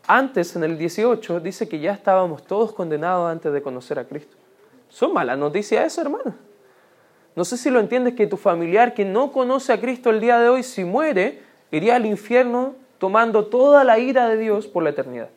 Antes, 0.07 0.57
en 0.57 0.65
el 0.65 0.79
18, 0.79 1.41
dice 1.41 1.69
que 1.69 1.79
ya 1.79 1.93
estábamos 1.93 2.43
todos 2.45 2.73
condenados 2.73 3.31
antes 3.31 3.53
de 3.53 3.63
conocer 3.63 3.99
a 3.99 4.05
Cristo. 4.05 4.37
Son 4.89 5.13
malas 5.13 5.39
noticias 5.39 5.87
eso, 5.87 6.01
hermano. 6.01 6.35
No 7.35 7.45
sé 7.45 7.57
si 7.57 7.71
lo 7.71 7.81
entiendes 7.81 8.15
que 8.15 8.27
tu 8.27 8.37
familiar 8.37 8.95
que 8.95 9.05
no 9.05 9.33
conoce 9.33 9.73
a 9.73 9.81
Cristo 9.81 10.11
el 10.11 10.21
día 10.21 10.39
de 10.39 10.49
hoy, 10.49 10.63
si 10.63 10.85
muere, 10.85 11.43
iría 11.71 11.97
al 11.97 12.05
infierno 12.05 12.75
tomando 12.99 13.47
toda 13.47 13.85
la 13.85 13.99
ira 13.99 14.29
de 14.29 14.37
Dios 14.37 14.67
por 14.67 14.83
la 14.83 14.91
eternidad. 14.91 15.31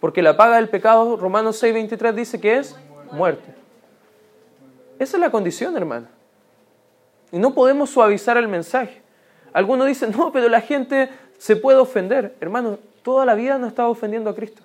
Porque 0.00 0.20
la 0.20 0.36
paga 0.36 0.56
del 0.56 0.68
pecado, 0.68 1.16
Romanos 1.16 1.62
6:23 1.62 2.12
dice 2.12 2.40
que 2.40 2.56
es 2.56 2.76
muerte. 3.12 3.54
Esa 4.98 5.16
es 5.16 5.20
la 5.20 5.30
condición, 5.30 5.76
hermano. 5.76 6.08
Y 7.30 7.38
no 7.38 7.54
podemos 7.54 7.90
suavizar 7.90 8.36
el 8.36 8.48
mensaje. 8.48 9.01
Algunos 9.52 9.86
dicen, 9.86 10.12
no, 10.12 10.32
pero 10.32 10.48
la 10.48 10.60
gente 10.60 11.08
se 11.38 11.56
puede 11.56 11.78
ofender. 11.78 12.34
Hermano, 12.40 12.78
toda 13.02 13.24
la 13.26 13.34
vida 13.34 13.58
no 13.58 13.66
estado 13.66 13.90
ofendiendo 13.90 14.30
a 14.30 14.34
Cristo. 14.34 14.62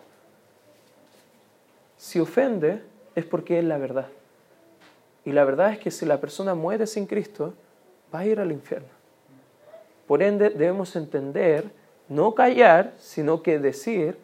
Si 1.98 2.20
ofende, 2.20 2.82
es 3.16 3.26
porque 3.26 3.60
es 3.60 3.66
la 3.66 3.78
verdad. 3.78 4.08
Y 5.26 5.32
la 5.32 5.44
verdad 5.44 5.74
es 5.74 5.80
que 5.80 5.92
si 5.92 6.06
la 6.06 6.22
persona 6.22 6.56
muere 6.56 6.88
sin 6.88 7.06
Cristo, 7.06 7.54
va 8.14 8.20
a 8.20 8.26
ir 8.26 8.40
al 8.40 8.52
infierno. 8.52 8.88
Por 10.08 10.24
ende, 10.24 10.52
debemos 10.52 10.96
entender, 10.96 11.66
no 12.08 12.34
callar, 12.34 12.94
sino 12.98 13.44
que 13.44 13.60
decir 13.60 14.18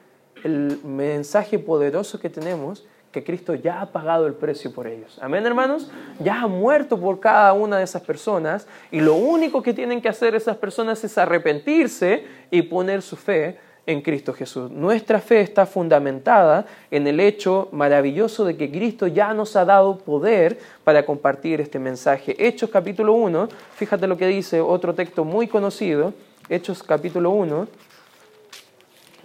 el 0.43 0.79
mensaje 0.83 1.59
poderoso 1.59 2.19
que 2.19 2.29
tenemos, 2.29 2.85
que 3.13 3.23
Cristo 3.23 3.53
ya 3.53 3.79
ha 3.79 3.91
pagado 3.91 4.25
el 4.25 4.33
precio 4.33 4.73
por 4.73 4.87
ellos. 4.87 5.19
Amén, 5.21 5.45
hermanos. 5.45 5.89
Ya 6.19 6.41
ha 6.41 6.47
muerto 6.47 6.99
por 6.99 7.19
cada 7.19 7.53
una 7.53 7.77
de 7.77 7.83
esas 7.83 8.01
personas 8.01 8.67
y 8.91 8.99
lo 8.99 9.13
único 9.13 9.61
que 9.61 9.73
tienen 9.73 10.01
que 10.01 10.09
hacer 10.09 10.33
esas 10.33 10.57
personas 10.57 11.01
es 11.03 11.17
arrepentirse 11.17 12.25
y 12.49 12.63
poner 12.63 13.03
su 13.03 13.15
fe 13.15 13.59
en 13.85 14.01
Cristo 14.01 14.33
Jesús. 14.33 14.71
Nuestra 14.71 15.19
fe 15.19 15.41
está 15.41 15.67
fundamentada 15.67 16.65
en 16.89 17.05
el 17.05 17.19
hecho 17.19 17.69
maravilloso 17.71 18.45
de 18.45 18.57
que 18.57 18.71
Cristo 18.71 19.05
ya 19.05 19.33
nos 19.33 19.55
ha 19.55 19.63
dado 19.63 19.99
poder 19.99 20.57
para 20.83 21.05
compartir 21.05 21.61
este 21.61 21.77
mensaje. 21.77 22.35
Hechos 22.39 22.71
capítulo 22.71 23.13
1, 23.13 23.47
fíjate 23.75 24.07
lo 24.07 24.17
que 24.17 24.25
dice 24.25 24.59
otro 24.59 24.95
texto 24.95 25.23
muy 25.23 25.47
conocido, 25.47 26.13
Hechos 26.49 26.81
capítulo 26.81 27.29
1, 27.29 27.67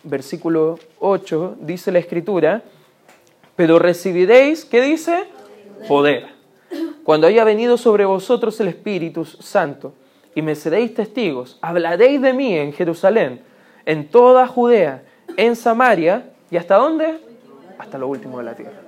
versículo 0.02 0.78
8, 0.98 1.56
dice 1.60 1.90
la 1.90 2.00
escritura, 2.00 2.62
pero 3.58 3.80
recibiréis, 3.80 4.64
¿qué 4.64 4.80
dice? 4.80 5.24
Poder. 5.88 6.28
Cuando 7.02 7.26
haya 7.26 7.42
venido 7.42 7.76
sobre 7.76 8.04
vosotros 8.04 8.60
el 8.60 8.68
Espíritu 8.68 9.24
Santo 9.24 9.94
y 10.32 10.42
me 10.42 10.54
seréis 10.54 10.94
testigos, 10.94 11.58
hablaréis 11.60 12.22
de 12.22 12.32
mí 12.32 12.56
en 12.56 12.72
Jerusalén 12.72 13.42
en 13.84 14.06
toda 14.10 14.46
Judea, 14.46 15.02
en 15.36 15.56
Samaria 15.56 16.30
y 16.52 16.56
hasta 16.56 16.76
dónde? 16.76 17.18
Hasta 17.78 17.98
lo 17.98 18.06
último 18.06 18.38
de 18.38 18.44
la 18.44 18.54
tierra. 18.54 18.80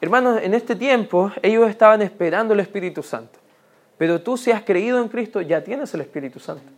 Hermanos, 0.00 0.38
en 0.40 0.54
este 0.54 0.76
tiempo 0.76 1.32
ellos 1.42 1.68
estaban 1.68 2.00
esperando 2.02 2.54
el 2.54 2.60
Espíritu 2.60 3.02
Santo. 3.02 3.40
Pero 3.96 4.20
tú 4.20 4.36
si 4.36 4.52
has 4.52 4.62
creído 4.62 5.02
en 5.02 5.08
Cristo 5.08 5.40
ya 5.40 5.64
tienes 5.64 5.92
el 5.94 6.02
Espíritu 6.02 6.38
Santo. 6.38 6.70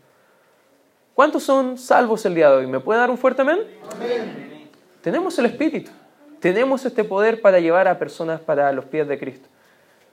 ¿Cuántos 1.13 1.43
son 1.43 1.77
salvos 1.77 2.25
el 2.25 2.35
día 2.35 2.49
de 2.49 2.57
hoy? 2.57 2.67
¿Me 2.67 2.81
puede 2.81 3.01
dar 3.01 3.11
un 3.11 3.19
fuerte 3.19 3.43
amén? 3.43 3.59
amén? 3.93 4.71
Tenemos 5.03 5.39
el 5.39 5.45
Espíritu. 5.45 5.91
Tenemos 6.41 6.85
este 6.87 7.05
poder 7.05 7.41
para 7.41 7.61
llevar 7.61 7.87
a 7.87 7.99
personas 7.99 8.41
para 8.41 8.73
los 8.73 8.87
pies 8.87 9.07
de 9.07 9.19
Cristo. 9.19 9.49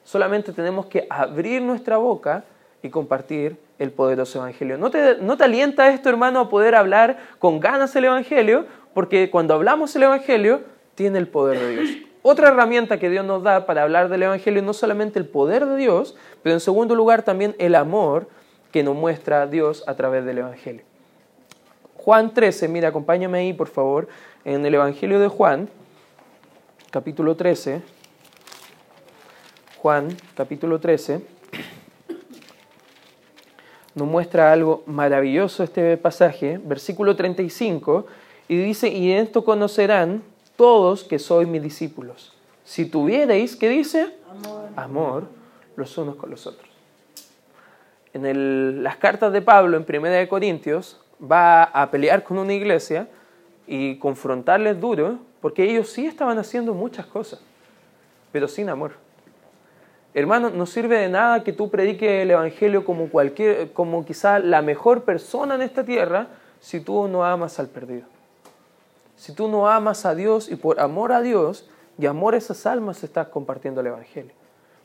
Solamente 0.04 0.52
tenemos 0.52 0.86
que 0.86 1.08
abrir 1.10 1.62
nuestra 1.62 1.98
boca 1.98 2.44
y 2.84 2.90
compartir 2.90 3.58
el 3.80 3.92
poderoso 3.92 4.40
Evangelio. 4.40 4.78
¿No 4.78 4.90
te, 4.90 5.18
¿No 5.22 5.38
te 5.38 5.46
alienta 5.46 5.90
esto, 5.90 6.10
hermano, 6.10 6.40
a 6.40 6.50
poder 6.50 6.76
hablar 6.76 7.18
con 7.40 7.60
ganas 7.60 7.96
el 7.96 8.06
Evangelio? 8.06 8.66
Porque 8.94 9.30
cuando 9.30 9.54
hablamos 9.54 9.96
el 9.96 10.04
Evangelio, 10.04 10.62
tiene 10.96 11.20
el 11.20 11.28
poder 11.28 11.60
de 11.60 11.70
Dios. 11.70 11.90
Otra 12.24 12.50
herramienta 12.50 13.00
que 13.00 13.10
Dios 13.10 13.24
nos 13.24 13.44
da 13.44 13.66
para 13.66 13.84
hablar 13.84 14.10
del 14.10 14.24
Evangelio 14.24 14.62
no 14.62 14.74
solamente 14.74 15.20
el 15.20 15.26
poder 15.26 15.66
de 15.66 15.78
Dios, 15.78 16.18
pero 16.44 16.54
en 16.54 16.60
segundo 16.60 16.96
lugar 16.96 17.24
también 17.24 17.56
el 17.58 17.76
amor 17.76 18.28
que 18.72 18.84
nos 18.84 18.96
muestra 18.96 19.48
Dios 19.48 19.84
a 19.88 19.96
través 19.96 20.26
del 20.26 20.40
Evangelio. 20.40 20.82
Juan 21.96 22.34
13, 22.34 22.68
mira, 22.68 22.90
acompáñame 22.90 23.38
ahí 23.40 23.54
por 23.54 23.68
favor, 23.68 24.08
en 24.44 24.66
el 24.66 24.74
Evangelio 24.74 25.20
de 25.20 25.28
Juan, 25.28 25.70
capítulo 26.92 27.36
13. 27.36 27.82
Juan, 29.82 30.16
capítulo 30.36 30.80
13 30.80 31.38
nos 33.98 34.08
muestra 34.08 34.52
algo 34.52 34.84
maravilloso 34.86 35.64
este 35.64 35.98
pasaje, 35.98 36.60
versículo 36.64 37.16
35, 37.16 38.06
y 38.48 38.56
dice, 38.58 38.90
y 38.90 39.12
en 39.12 39.24
esto 39.24 39.44
conocerán 39.44 40.22
todos 40.56 41.04
que 41.04 41.18
sois 41.18 41.48
mis 41.48 41.64
discípulos. 41.64 42.32
Si 42.64 42.86
tuvierais, 42.86 43.56
¿qué 43.56 43.70
dice? 43.70 44.14
Amor. 44.30 44.70
Amor 44.76 45.28
los 45.76 45.98
unos 45.98 46.16
con 46.16 46.30
los 46.30 46.46
otros. 46.46 46.70
En 48.14 48.84
las 48.84 48.98
cartas 48.98 49.34
de 49.34 49.42
Pablo 49.42 49.78
en 49.78 49.84
Primera 49.84 50.16
de 50.16 50.28
Corintios 50.28 51.00
va 51.20 51.64
a 51.64 51.90
pelear 51.90 52.24
con 52.24 52.38
una 52.38 52.54
iglesia 52.54 53.08
y 53.66 53.98
confrontarles 53.98 54.80
duro 54.80 55.18
porque 55.48 55.64
ellos 55.64 55.88
sí 55.88 56.06
estaban 56.06 56.38
haciendo 56.40 56.74
muchas 56.74 57.06
cosas, 57.06 57.40
pero 58.34 58.50
sin 58.50 58.68
amor. 58.68 58.92
Hermano, 60.14 60.50
no 60.50 60.66
sirve 60.66 60.98
de 60.98 61.08
nada 61.08 61.42
que 61.46 61.54
tú 61.54 61.70
prediques 61.70 62.24
el 62.24 62.32
Evangelio 62.32 62.84
como, 62.84 63.08
cualquier, 63.08 63.72
como 63.72 64.04
quizá 64.04 64.40
la 64.40 64.62
mejor 64.62 65.04
persona 65.04 65.56
en 65.56 65.62
esta 65.62 65.86
tierra 65.86 66.28
si 66.60 66.82
tú 66.82 67.08
no 67.08 67.24
amas 67.24 67.62
al 67.62 67.68
perdido. 67.68 68.06
Si 69.16 69.32
tú 69.32 69.48
no 69.48 69.70
amas 69.70 70.06
a 70.06 70.16
Dios 70.16 70.52
y 70.52 70.58
por 70.58 70.82
amor 70.82 71.14
a 71.14 71.22
Dios 71.22 71.70
y 71.98 72.08
amor 72.08 72.34
a 72.34 72.38
esas 72.40 72.66
almas 72.66 73.02
estás 73.06 73.30
compartiendo 73.30 73.80
el 73.80 73.88
Evangelio. 73.88 74.34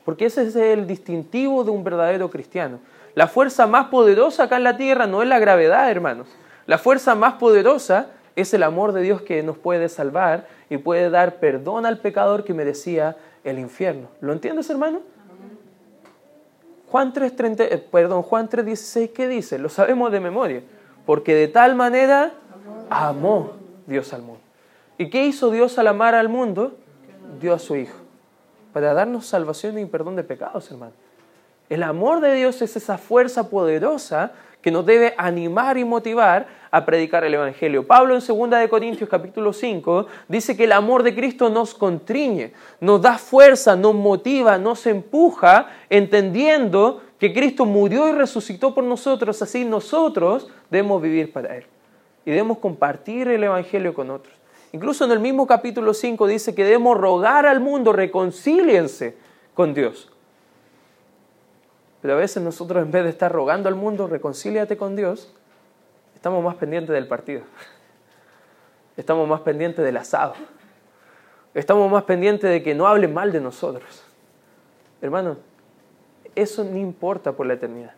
Porque 0.05 0.27
ese 0.27 0.43
es 0.43 0.55
el 0.55 0.87
distintivo 0.87 1.65
de 1.65 1.71
un 1.71 1.83
verdadero 1.83 2.29
cristiano. 2.31 2.79
La 3.15 3.27
fuerza 3.27 3.67
más 3.67 3.87
poderosa 3.87 4.43
acá 4.43 4.55
en 4.55 4.63
la 4.63 4.77
tierra 4.77 5.07
no 5.07 5.21
es 5.21 5.27
la 5.27 5.39
gravedad, 5.39 5.91
hermanos. 5.91 6.29
La 6.67 6.77
fuerza 6.77 7.15
más 7.15 7.33
poderosa 7.33 8.11
es 8.35 8.53
el 8.53 8.63
amor 8.63 8.93
de 8.93 9.01
Dios 9.01 9.21
que 9.21 9.43
nos 9.43 9.57
puede 9.57 9.89
salvar 9.89 10.47
y 10.69 10.77
puede 10.77 11.09
dar 11.09 11.35
perdón 11.39 11.85
al 11.85 11.99
pecador 11.99 12.43
que 12.43 12.53
merecía 12.53 13.17
el 13.43 13.59
infierno. 13.59 14.07
¿Lo 14.21 14.33
entiendes, 14.33 14.69
hermano? 14.69 15.01
Juan 16.89 17.13
3.16, 17.13 17.67
eh, 17.71 17.87
perdón, 17.91 18.21
Juan 18.21 18.49
3.16, 18.49 19.11
¿qué 19.13 19.27
dice? 19.27 19.57
Lo 19.57 19.69
sabemos 19.69 20.11
de 20.11 20.19
memoria. 20.19 20.63
Porque 21.05 21.33
de 21.35 21.47
tal 21.47 21.75
manera 21.75 22.33
amó 22.89 23.53
Dios 23.87 24.13
al 24.13 24.21
mundo. 24.21 24.41
¿Y 24.97 25.09
qué 25.09 25.25
hizo 25.25 25.49
Dios 25.49 25.77
al 25.79 25.87
amar 25.87 26.15
al 26.15 26.29
mundo? 26.29 26.77
Dio 27.41 27.53
a 27.53 27.59
su 27.59 27.75
Hijo. 27.75 27.97
Para 28.73 28.93
darnos 28.93 29.25
salvación 29.25 29.77
y 29.79 29.85
perdón 29.85 30.15
de 30.15 30.23
pecados, 30.23 30.69
hermano. 30.71 30.93
El 31.69 31.83
amor 31.83 32.21
de 32.21 32.35
Dios 32.35 32.61
es 32.61 32.75
esa 32.75 32.97
fuerza 32.97 33.49
poderosa 33.49 34.33
que 34.63 34.71
nos 34.71 34.85
debe 34.85 35.13
animar 35.17 35.77
y 35.77 35.83
motivar 35.83 36.47
a 36.71 36.85
predicar 36.85 37.25
el 37.25 37.33
Evangelio. 37.33 37.85
Pablo 37.85 38.15
en 38.15 38.25
2 38.25 38.49
de 38.49 38.69
Corintios 38.69 39.09
capítulo 39.09 39.51
5 39.51 40.07
dice 40.29 40.55
que 40.55 40.63
el 40.63 40.71
amor 40.71 41.03
de 41.03 41.13
Cristo 41.13 41.49
nos 41.49 41.75
contriñe, 41.75 42.53
nos 42.79 43.01
da 43.01 43.17
fuerza, 43.17 43.75
nos 43.75 43.93
motiva, 43.93 44.57
nos 44.57 44.87
empuja, 44.87 45.67
entendiendo 45.89 47.01
que 47.19 47.33
Cristo 47.33 47.65
murió 47.65 48.07
y 48.07 48.13
resucitó 48.13 48.73
por 48.73 48.85
nosotros, 48.85 49.41
así 49.41 49.65
nosotros 49.65 50.47
debemos 50.71 51.01
vivir 51.01 51.33
para 51.33 51.57
Él. 51.57 51.65
Y 52.25 52.31
debemos 52.31 52.59
compartir 52.59 53.27
el 53.27 53.43
Evangelio 53.43 53.93
con 53.93 54.09
otros. 54.09 54.33
Incluso 54.71 55.03
en 55.03 55.11
el 55.11 55.19
mismo 55.19 55.45
capítulo 55.45 55.93
5 55.93 56.25
dice 56.25 56.55
que 56.55 56.63
debemos 56.63 56.97
rogar 56.97 57.45
al 57.45 57.59
mundo, 57.59 57.91
reconcíliense 57.91 59.17
con 59.53 59.73
Dios. 59.73 60.12
Pero 62.03 62.15
a 62.15 62.17
veces 62.17 62.43
nosotros 62.43 62.83
en 62.83 62.91
vez 62.91 63.05
de 63.05 63.09
estar 63.09 63.31
rogando 63.31 63.69
al 63.69 63.75
mundo, 63.75 64.07
reconcíliate 64.07 64.75
con 64.75 64.97
Dios, 64.97 65.33
estamos 66.13 66.43
más 66.43 66.55
pendientes 66.55 66.93
del 66.93 67.07
partido. 67.07 67.43
Estamos 68.97 69.27
más 69.27 69.39
pendientes 69.39 69.83
del 69.83 69.95
asado. 69.95 70.33
Estamos 71.53 71.89
más 71.89 72.03
pendientes 72.03 72.47
de 72.49 72.61
que 72.61 72.75
no 72.75 72.87
hablen 72.87 73.13
mal 73.13 73.31
de 73.31 73.39
nosotros. 73.39 74.03
Hermano, 75.01 75.37
eso 76.35 76.65
no 76.65 76.77
importa 76.77 77.31
por 77.31 77.47
la 77.47 77.53
eternidad. 77.53 77.93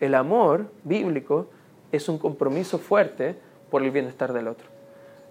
El 0.00 0.14
amor 0.14 0.64
bíblico 0.82 1.46
es 1.92 2.08
un 2.08 2.18
compromiso 2.18 2.78
fuerte 2.78 3.36
por 3.70 3.82
el 3.82 3.90
bienestar 3.90 4.32
del 4.32 4.48
otro. 4.48 4.66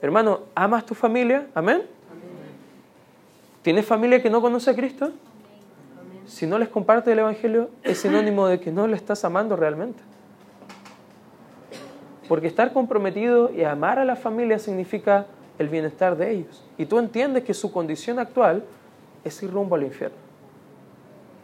Hermano, 0.03 0.41
¿amas 0.53 0.85
tu 0.85 0.93
familia? 0.93 1.47
¿Amén? 1.55 1.81
¿Tienes 3.63 3.87
familia 3.87 4.21
que 4.21 4.29
no 4.29 4.39
conoce 4.39 4.69
a 4.69 4.75
Cristo? 4.75 5.11
Si 6.29 6.45
no 6.47 6.57
les 6.59 6.69
comparte 6.69 7.11
el 7.11 7.19
Evangelio, 7.19 7.69
es 7.83 7.99
sinónimo 7.99 8.47
de 8.47 8.59
que 8.59 8.71
no 8.71 8.87
le 8.87 8.95
estás 8.95 9.25
amando 9.25 9.55
realmente. 9.55 10.01
Porque 12.27 12.47
estar 12.47 12.71
comprometido 12.71 13.51
y 13.51 13.63
amar 13.63 13.97
a 13.97 14.05
la 14.05 14.15
familia 14.15 14.59
significa 14.59 15.25
el 15.57 15.69
bienestar 15.69 16.15
de 16.15 16.31
ellos. 16.31 16.63
Y 16.77 16.85
tú 16.85 16.99
entiendes 16.99 17.43
que 17.43 17.53
su 17.53 17.71
condición 17.71 18.19
actual 18.19 18.63
es 19.23 19.41
ir 19.41 19.51
rumbo 19.51 19.75
al 19.75 19.83
infierno. 19.83 20.17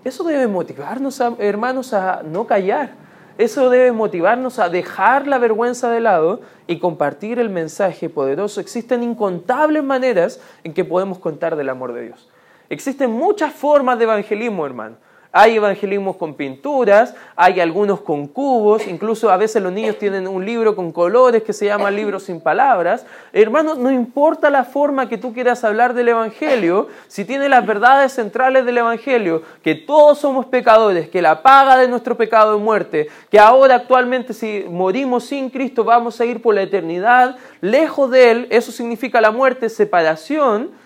Eso 0.03 0.23
debe 0.23 0.47
motivarnos, 0.47 1.19
hermanos, 1.39 1.93
a 1.93 2.21
no 2.23 2.45
callar 2.45 2.91
eso 3.37 3.69
debe 3.69 3.91
motivarnos 3.91 4.59
a 4.59 4.69
dejar 4.69 5.27
la 5.27 5.37
vergüenza 5.37 5.89
de 5.89 5.99
lado 5.99 6.39
y 6.67 6.79
compartir 6.79 7.37
el 7.37 7.49
mensaje 7.49 8.09
poderoso. 8.09 8.61
Existen 8.61 9.03
incontables 9.03 9.83
maneras 9.83 10.39
en 10.63 10.73
que 10.73 10.85
podemos 10.85 11.19
contar 11.19 11.57
del 11.57 11.69
amor 11.69 11.91
de 11.91 12.03
Dios. 12.03 12.29
Existen 12.69 13.11
muchas 13.11 13.53
formas 13.53 13.97
de 13.97 14.05
evangelismo, 14.05 14.65
hermano. 14.65 14.97
Hay 15.37 15.57
evangelismos 15.57 16.15
con 16.15 16.35
pinturas, 16.35 17.13
hay 17.35 17.59
algunos 17.59 17.99
con 17.99 18.25
cubos, 18.25 18.87
incluso 18.87 19.29
a 19.29 19.35
veces 19.35 19.61
los 19.61 19.73
niños 19.73 19.97
tienen 19.97 20.29
un 20.29 20.45
libro 20.45 20.77
con 20.77 20.93
colores 20.93 21.43
que 21.43 21.51
se 21.51 21.65
llama 21.65 21.91
libro 21.91 22.21
sin 22.21 22.39
palabras. 22.39 23.05
Hermano, 23.33 23.75
no 23.75 23.91
importa 23.91 24.49
la 24.49 24.63
forma 24.63 25.09
que 25.09 25.17
tú 25.17 25.33
quieras 25.33 25.65
hablar 25.65 25.93
del 25.93 26.07
Evangelio, 26.07 26.87
si 27.09 27.25
tiene 27.25 27.49
las 27.49 27.65
verdades 27.65 28.13
centrales 28.13 28.65
del 28.65 28.77
Evangelio, 28.77 29.41
que 29.61 29.75
todos 29.75 30.19
somos 30.19 30.45
pecadores, 30.45 31.09
que 31.09 31.21
la 31.21 31.43
paga 31.43 31.75
de 31.75 31.89
nuestro 31.89 32.15
pecado 32.15 32.55
es 32.55 32.61
muerte, 32.61 33.09
que 33.29 33.37
ahora 33.37 33.75
actualmente 33.75 34.33
si 34.33 34.63
morimos 34.69 35.25
sin 35.25 35.49
Cristo 35.49 35.83
vamos 35.83 36.21
a 36.21 36.25
ir 36.25 36.41
por 36.41 36.55
la 36.55 36.61
eternidad 36.61 37.35
lejos 37.59 38.09
de 38.09 38.31
Él, 38.31 38.47
eso 38.51 38.71
significa 38.71 39.19
la 39.19 39.31
muerte, 39.31 39.67
separación, 39.67 40.84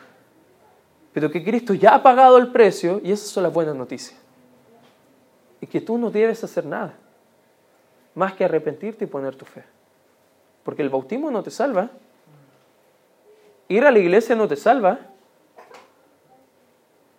pero 1.14 1.32
que 1.32 1.44
Cristo 1.44 1.74
ya 1.74 1.96
ha 1.96 2.04
pagado 2.04 2.38
el 2.38 2.52
precio 2.52 3.02
y 3.04 3.12
esas 3.12 3.30
son 3.30 3.44
las 3.44 3.54
buenas 3.54 3.76
noticias 3.76 4.20
y 5.62 5.68
que 5.68 5.82
tú 5.82 5.98
no 5.98 6.10
debes 6.10 6.44
hacer 6.44 6.66
nada 6.66 6.94
más 8.16 8.34
que 8.34 8.46
arrepentirte 8.46 9.06
y 9.06 9.08
poner 9.08 9.36
tu 9.36 9.46
fe. 9.46 9.64
Porque 10.64 10.82
el 10.82 10.90
bautismo 10.90 11.32
no 11.32 11.44
te 11.44 11.52
salva. 11.52 11.90
Ir 13.68 13.86
a 13.86 13.92
la 13.92 14.00
iglesia 14.00 14.36
no 14.36 14.48
te 14.48 14.56
salva. 14.56 15.00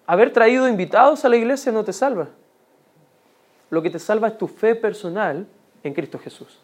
Haber 0.07 0.33
traído 0.33 0.69
invitados 0.69 1.25
a 1.25 1.29
la 1.29 1.37
iglesia 1.37 1.73
no 1.73 1.85
te 1.85 1.93
salva. 1.93 2.29
Lo 3.71 3.81
que 3.81 3.91
te 3.91 3.99
salva 3.99 4.29
es 4.29 4.37
tu 4.39 4.49
fe 4.49 4.75
personal 4.75 5.47
en 5.83 5.95
Cristo 5.95 6.19
Jesús. 6.19 6.59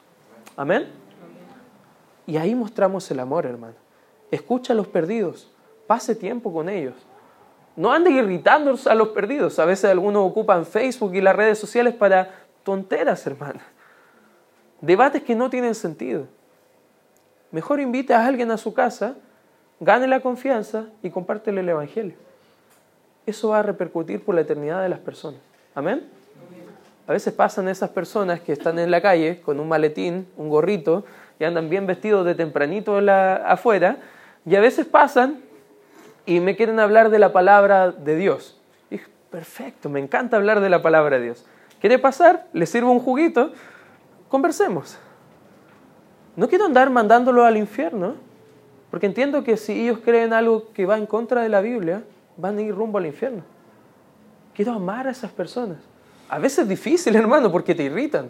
Amén. 0.57 0.89
Y 2.27 2.37
ahí 2.37 2.55
mostramos 2.55 3.09
el 3.11 3.21
amor, 3.21 3.47
hermano. 3.47 3.77
Escucha 4.31 4.73
a 4.73 4.77
los 4.77 4.89
perdidos. 4.89 5.51
Pase 5.87 6.17
tiempo 6.17 6.53
con 6.53 6.69
ellos. 6.69 6.97
No 7.77 7.93
anden 7.93 8.15
irritando 8.15 8.75
a 8.87 8.95
los 8.95 9.09
perdidos. 9.09 9.59
A 9.59 9.67
veces 9.67 9.91
algunos 9.91 10.29
ocupan 10.29 10.65
Facebook 10.65 11.15
y 11.15 11.21
las 11.21 11.37
redes 11.37 11.59
sociales 11.59 11.95
para 11.95 12.31
tonteras, 12.65 13.27
hermano. 13.27 13.61
Debates 14.81 15.23
que 15.23 15.35
no 15.35 15.51
tienen 15.51 15.75
sentido. 15.75 16.27
Mejor 17.51 17.81
invite 17.81 18.15
a 18.15 18.27
alguien 18.27 18.51
a 18.51 18.57
su 18.57 18.75
casa, 18.75 19.15
gane 19.79 20.07
la 20.07 20.21
confianza 20.21 20.87
y 21.03 21.11
compártele 21.11 21.61
el 21.61 21.69
Evangelio. 21.69 22.15
Eso 23.27 23.51
va 23.51 23.61
a 23.61 23.62
repercutir 23.62 24.25
por 24.25 24.35
la 24.35 24.41
eternidad 24.41 24.83
de 24.83 24.89
las 24.89 24.99
personas. 24.99 25.41
Amén. 25.75 26.09
A 27.07 27.12
veces 27.12 27.33
pasan 27.33 27.69
esas 27.69 27.91
personas 27.91 28.41
que 28.41 28.53
están 28.53 28.79
en 28.79 28.91
la 28.91 29.01
calle 29.01 29.41
con 29.43 29.61
un 29.61 29.69
maletín, 29.69 30.27
un 30.37 30.49
gorrito, 30.49 31.05
y 31.39 31.45
andan 31.45 31.69
bien 31.69 31.87
vestidos 31.87 32.25
de 32.25 32.35
tempranito 32.35 32.99
afuera, 32.99 33.99
y 34.45 34.57
a 34.57 34.61
veces 34.61 34.87
pasan 34.87 35.41
y 36.27 36.41
me 36.41 36.57
quieren 36.57 36.81
hablar 36.81 37.09
de 37.11 37.19
la 37.19 37.33
palabra 37.33 37.93
de 37.93 38.17
Dios. 38.17 38.61
dije, 38.91 39.07
perfecto, 39.31 39.89
me 39.89 40.01
encanta 40.01 40.37
hablar 40.37 40.61
de 40.61 40.69
la 40.69 40.83
palabra 40.83 41.19
de 41.19 41.25
Dios. 41.25 41.47
¿Quiere 41.81 41.99
pasar? 41.99 42.47
¿Le 42.53 42.67
sirvo 42.67 42.91
un 42.91 43.01
juguito? 43.01 43.53
Conversemos. 44.29 44.99
No 46.35 46.49
quiero 46.49 46.67
andar 46.67 46.91
mandándolo 46.91 47.45
al 47.45 47.57
infierno, 47.57 48.15
porque 48.91 49.07
entiendo 49.07 49.45
que 49.45 49.57
si 49.57 49.85
ellos 49.85 50.01
creen 50.05 50.33
algo 50.33 50.73
que 50.73 50.85
va 50.85 50.99
en 50.99 51.07
contra 51.07 51.43
de 51.43 51.49
la 51.49 51.61
Biblia, 51.61 52.03
van 52.37 52.59
a 52.59 52.62
ir 52.62 52.75
rumbo 52.75 52.99
al 52.99 53.07
infierno. 53.07 53.43
Quiero 54.53 54.73
amar 54.73 55.07
a 55.07 55.12
esas 55.12 55.31
personas. 55.31 55.79
A 56.29 56.39
veces 56.39 56.61
es 56.61 56.69
difícil, 56.69 57.15
hermano, 57.17 57.53
porque 57.53 57.75
te 57.75 57.85
irritan. 57.85 58.29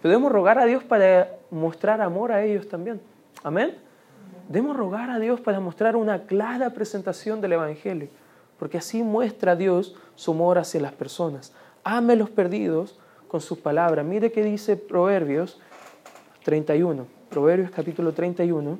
Pero 0.00 0.10
debemos 0.10 0.32
rogar 0.32 0.58
a 0.58 0.64
Dios 0.64 0.82
para 0.82 1.36
mostrar 1.50 2.00
amor 2.00 2.32
a 2.32 2.42
ellos 2.42 2.68
también. 2.68 3.00
Amén. 3.44 3.78
Debemos 4.48 4.76
rogar 4.76 5.10
a 5.10 5.18
Dios 5.18 5.40
para 5.40 5.60
mostrar 5.60 5.96
una 5.96 6.22
clara 6.22 6.70
presentación 6.70 7.40
del 7.40 7.52
Evangelio, 7.52 8.08
porque 8.58 8.78
así 8.78 9.02
muestra 9.02 9.56
Dios 9.56 9.94
su 10.14 10.32
amor 10.32 10.58
hacia 10.58 10.80
las 10.80 10.92
personas. 10.92 11.52
Ame 11.84 12.12
a 12.14 12.16
los 12.16 12.30
perdidos 12.30 12.98
con 13.28 13.40
sus 13.40 13.58
palabras. 13.58 14.04
Mire 14.04 14.30
qué 14.30 14.44
dice 14.44 14.76
Proverbios 14.76 15.58
31, 16.44 17.06
Proverbios 17.30 17.70
capítulo 17.70 18.12
31. 18.12 18.78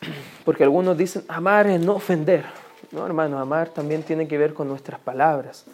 Porque 0.44 0.64
algunos 0.64 0.96
dicen, 0.98 1.22
amar 1.28 1.66
es 1.68 1.80
no 1.80 1.94
ofender. 1.94 2.44
No, 2.90 3.06
hermano, 3.06 3.38
amar 3.38 3.68
también 3.68 4.02
tiene 4.02 4.26
que 4.26 4.36
ver 4.36 4.52
con 4.54 4.66
nuestras 4.66 4.98
palabras. 4.98 5.64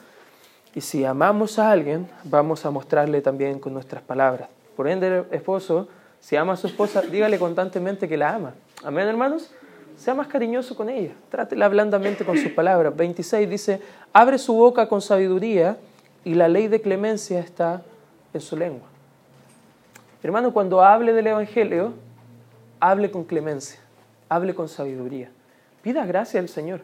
Y 0.74 0.82
si 0.82 1.06
amamos 1.06 1.58
a 1.58 1.70
alguien, 1.70 2.06
vamos 2.24 2.66
a 2.66 2.70
mostrarle 2.70 3.22
también 3.22 3.58
con 3.58 3.72
nuestras 3.72 4.02
palabras. 4.02 4.50
Por 4.76 4.88
ende, 4.88 5.24
esposo, 5.30 5.88
si 6.26 6.34
ama 6.34 6.54
a 6.54 6.56
su 6.56 6.66
esposa, 6.66 7.02
dígale 7.02 7.38
constantemente 7.38 8.08
que 8.08 8.16
la 8.16 8.34
ama. 8.34 8.54
Amén, 8.82 9.06
hermanos. 9.06 9.48
Sea 9.96 10.12
más 10.12 10.26
cariñoso 10.26 10.74
con 10.74 10.88
ella. 10.88 11.12
Trátela 11.30 11.68
blandamente 11.68 12.24
con 12.24 12.36
sus 12.36 12.50
palabras. 12.50 12.96
26 12.96 13.48
dice, 13.48 13.80
abre 14.12 14.36
su 14.38 14.52
boca 14.52 14.88
con 14.88 15.00
sabiduría 15.00 15.76
y 16.24 16.34
la 16.34 16.48
ley 16.48 16.66
de 16.66 16.80
clemencia 16.80 17.38
está 17.38 17.82
en 18.34 18.40
su 18.40 18.56
lengua. 18.56 18.88
Hermano, 20.20 20.52
cuando 20.52 20.82
hable 20.82 21.12
del 21.12 21.28
Evangelio, 21.28 21.94
hable 22.80 23.08
con 23.12 23.22
clemencia, 23.22 23.78
hable 24.28 24.52
con 24.52 24.68
sabiduría. 24.68 25.30
Pida 25.80 26.04
gracia 26.06 26.40
al 26.40 26.48
Señor. 26.48 26.80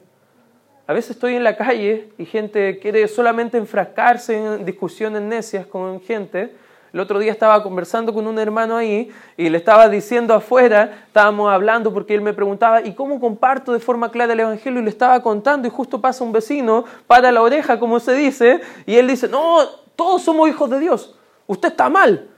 A 0.87 0.93
veces 0.93 1.17
estoy 1.17 1.35
en 1.35 1.43
la 1.43 1.57
calle 1.57 2.11
y 2.17 2.27
gente 2.27 2.79
quiere 2.79 3.09
solamente 3.09 3.59
enfrascarse 3.59 4.37
en 4.37 4.65
discusiones 4.65 5.21
necias 5.21 5.67
con 5.67 6.01
gente 6.01 6.55
el 6.93 7.01
otro 7.01 7.19
día 7.19 7.33
estaba 7.33 7.63
conversando 7.63 8.13
con 8.13 8.27
un 8.27 8.39
hermano 8.39 8.77
ahí 8.77 9.11
y 9.39 9.49
le 9.49 9.57
estaba 9.57 9.89
diciendo 9.89 10.35
afuera, 10.35 11.05
estábamos 11.07 11.51
hablando 11.51 11.93
porque 11.93 12.15
él 12.15 12.21
me 12.21 12.35
preguntaba, 12.35 12.83
¿y 12.83 12.95
cómo 12.95 13.19
comparto 13.19 13.73
de 13.73 13.81
forma 13.81 14.11
clara 14.11 14.35
el 14.35 14.41
Evangelio? 14.41 14.81
Y 14.81 14.85
le 14.85 14.91
estaba 14.91 15.23
contando 15.23 15.67
y 15.67 15.71
justo 15.71 16.03
pasa 16.03 16.23
un 16.23 16.33
vecino, 16.33 16.85
para 17.07 17.33
la 17.33 17.41
oreja, 17.41 17.79
como 17.79 17.99
se 17.99 18.13
dice, 18.13 18.61
y 18.85 18.97
él 18.97 19.09
dice, 19.09 19.27
no, 19.27 19.61
todos 19.97 20.23
somos 20.23 20.49
hijos 20.51 20.69
de 20.69 20.81
Dios, 20.81 21.19
usted 21.47 21.69
está 21.69 21.89
mal. 21.89 22.29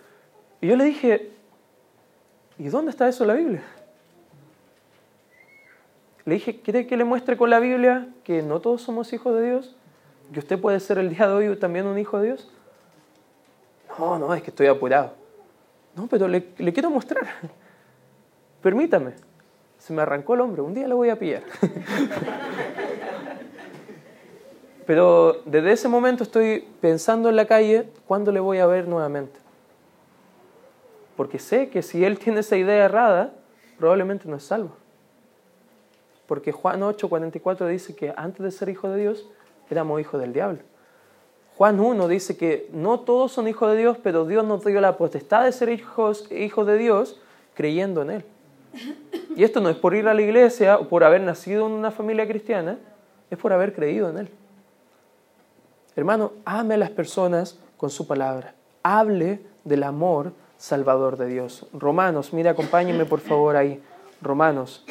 Y 0.60 0.68
yo 0.68 0.76
le 0.76 0.84
dije, 0.84 1.32
¿y 2.56 2.68
dónde 2.68 2.92
está 2.92 3.08
eso 3.08 3.24
en 3.24 3.28
la 3.28 3.34
Biblia? 3.34 3.64
Le 6.24 6.34
dije, 6.34 6.60
¿quiere 6.60 6.86
que 6.86 6.96
le 6.96 7.04
muestre 7.04 7.36
con 7.36 7.50
la 7.50 7.58
Biblia 7.58 8.08
que 8.22 8.40
no 8.42 8.60
todos 8.60 8.82
somos 8.82 9.12
hijos 9.12 9.34
de 9.34 9.46
Dios? 9.46 9.76
¿Que 10.32 10.38
usted 10.38 10.60
puede 10.60 10.78
ser 10.78 10.98
el 10.98 11.10
día 11.10 11.26
de 11.26 11.34
hoy 11.34 11.56
también 11.56 11.86
un 11.86 11.98
hijo 11.98 12.18
de 12.18 12.28
Dios? 12.28 12.53
No, 13.98 14.18
no, 14.18 14.35
es 14.35 14.42
que 14.42 14.50
estoy 14.50 14.66
apurado. 14.66 15.12
No, 15.94 16.07
pero 16.07 16.26
le, 16.28 16.42
quiero 16.72 16.90
mostrar. 16.90 17.26
Permítame. 18.62 19.12
Se 19.78 19.92
me 19.92 20.02
arrancó 20.02 20.35
el 20.35 20.40
hombro. 20.40 20.64
Un 20.64 20.74
día 20.74 20.88
lo 20.88 20.96
voy 20.96 21.11
a 21.11 21.18
pillar. 21.18 21.42
pero 24.87 25.42
desde 25.44 25.72
ese 25.72 25.88
momento 25.88 26.22
estoy 26.24 26.68
pensando 26.80 27.28
en 27.28 27.37
la 27.37 27.46
calle 27.46 27.88
cuándo 28.07 28.33
le 28.33 28.40
voy 28.40 28.59
a 28.59 28.66
ver 28.66 28.88
nuevamente. 28.88 29.38
Porque 31.16 31.38
sé 31.38 31.68
que 31.68 31.83
si 31.83 32.04
él 32.04 32.18
tiene 32.18 32.40
esa 32.40 32.57
idea 32.57 32.85
errada, 32.85 33.33
probablemente 33.78 34.28
no 34.28 34.37
es 34.37 34.44
salvo. 34.44 34.76
Porque 36.26 36.52
Juan 36.52 36.80
8:44 36.80 37.66
dice 37.68 37.94
que 37.94 38.12
antes 38.16 38.42
de 38.42 38.50
ser 38.50 38.68
hijo 38.68 38.88
de 38.88 39.00
Dios, 39.00 39.28
éramos 39.70 40.00
hijos 40.00 40.20
del 40.20 40.33
diablo. 40.33 40.61
Juan 41.56 41.78
1 41.78 42.08
dice 42.08 42.36
que 42.36 42.68
no 42.72 43.00
todos 43.00 43.32
son 43.32 43.46
hijos 43.46 43.70
de 43.70 43.78
Dios, 43.78 43.96
pero 44.02 44.26
Dios 44.26 44.44
nos 44.44 44.64
dio 44.64 44.80
la 44.80 44.96
potestad 44.96 45.44
de 45.44 45.52
ser 45.52 45.68
hijos, 45.68 46.30
hijos 46.32 46.66
de 46.66 46.76
Dios 46.78 47.20
creyendo 47.54 48.02
en 48.02 48.10
Él. 48.10 48.24
Y 49.36 49.44
esto 49.44 49.60
no 49.60 49.68
es 49.68 49.76
por 49.76 49.94
ir 49.94 50.08
a 50.08 50.14
la 50.14 50.22
iglesia 50.22 50.78
o 50.78 50.88
por 50.88 51.04
haber 51.04 51.20
nacido 51.20 51.66
en 51.66 51.72
una 51.72 51.92
familia 51.92 52.26
cristiana, 52.26 52.78
es 53.30 53.38
por 53.38 53.52
haber 53.52 53.72
creído 53.72 54.10
en 54.10 54.18
Él. 54.18 54.28
Hermano, 55.94 56.32
ame 56.44 56.74
a 56.74 56.78
las 56.78 56.90
personas 56.90 57.58
con 57.76 57.88
su 57.90 58.06
palabra. 58.08 58.54
Hable 58.82 59.40
del 59.62 59.84
amor 59.84 60.32
salvador 60.58 61.16
de 61.16 61.26
Dios. 61.26 61.66
Romanos, 61.72 62.32
mire, 62.32 62.48
acompáñenme 62.48 63.04
por 63.04 63.20
favor 63.20 63.54
ahí. 63.56 63.80
Romanos, 64.20 64.84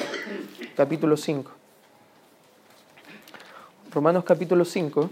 capítulo 0.78 1.18
5. 1.18 1.52
Romanos 3.92 4.24
capítulo 4.24 4.64
5. 4.64 5.10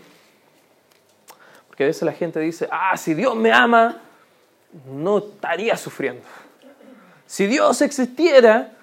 Porque 1.72 1.86
a 1.86 1.88
veces 1.88 2.04
la 2.04 2.12
gente 2.12 2.38
dice, 2.42 2.68
ah, 2.70 2.98
si 2.98 3.14
Dios 3.14 3.34
me 3.34 3.50
ama, 3.50 4.02
no 4.94 5.20
estaría 5.20 5.78
sufriendo. 5.78 6.22
Si 7.26 7.48
Dios 7.48 7.82
existiera, 7.82 8.74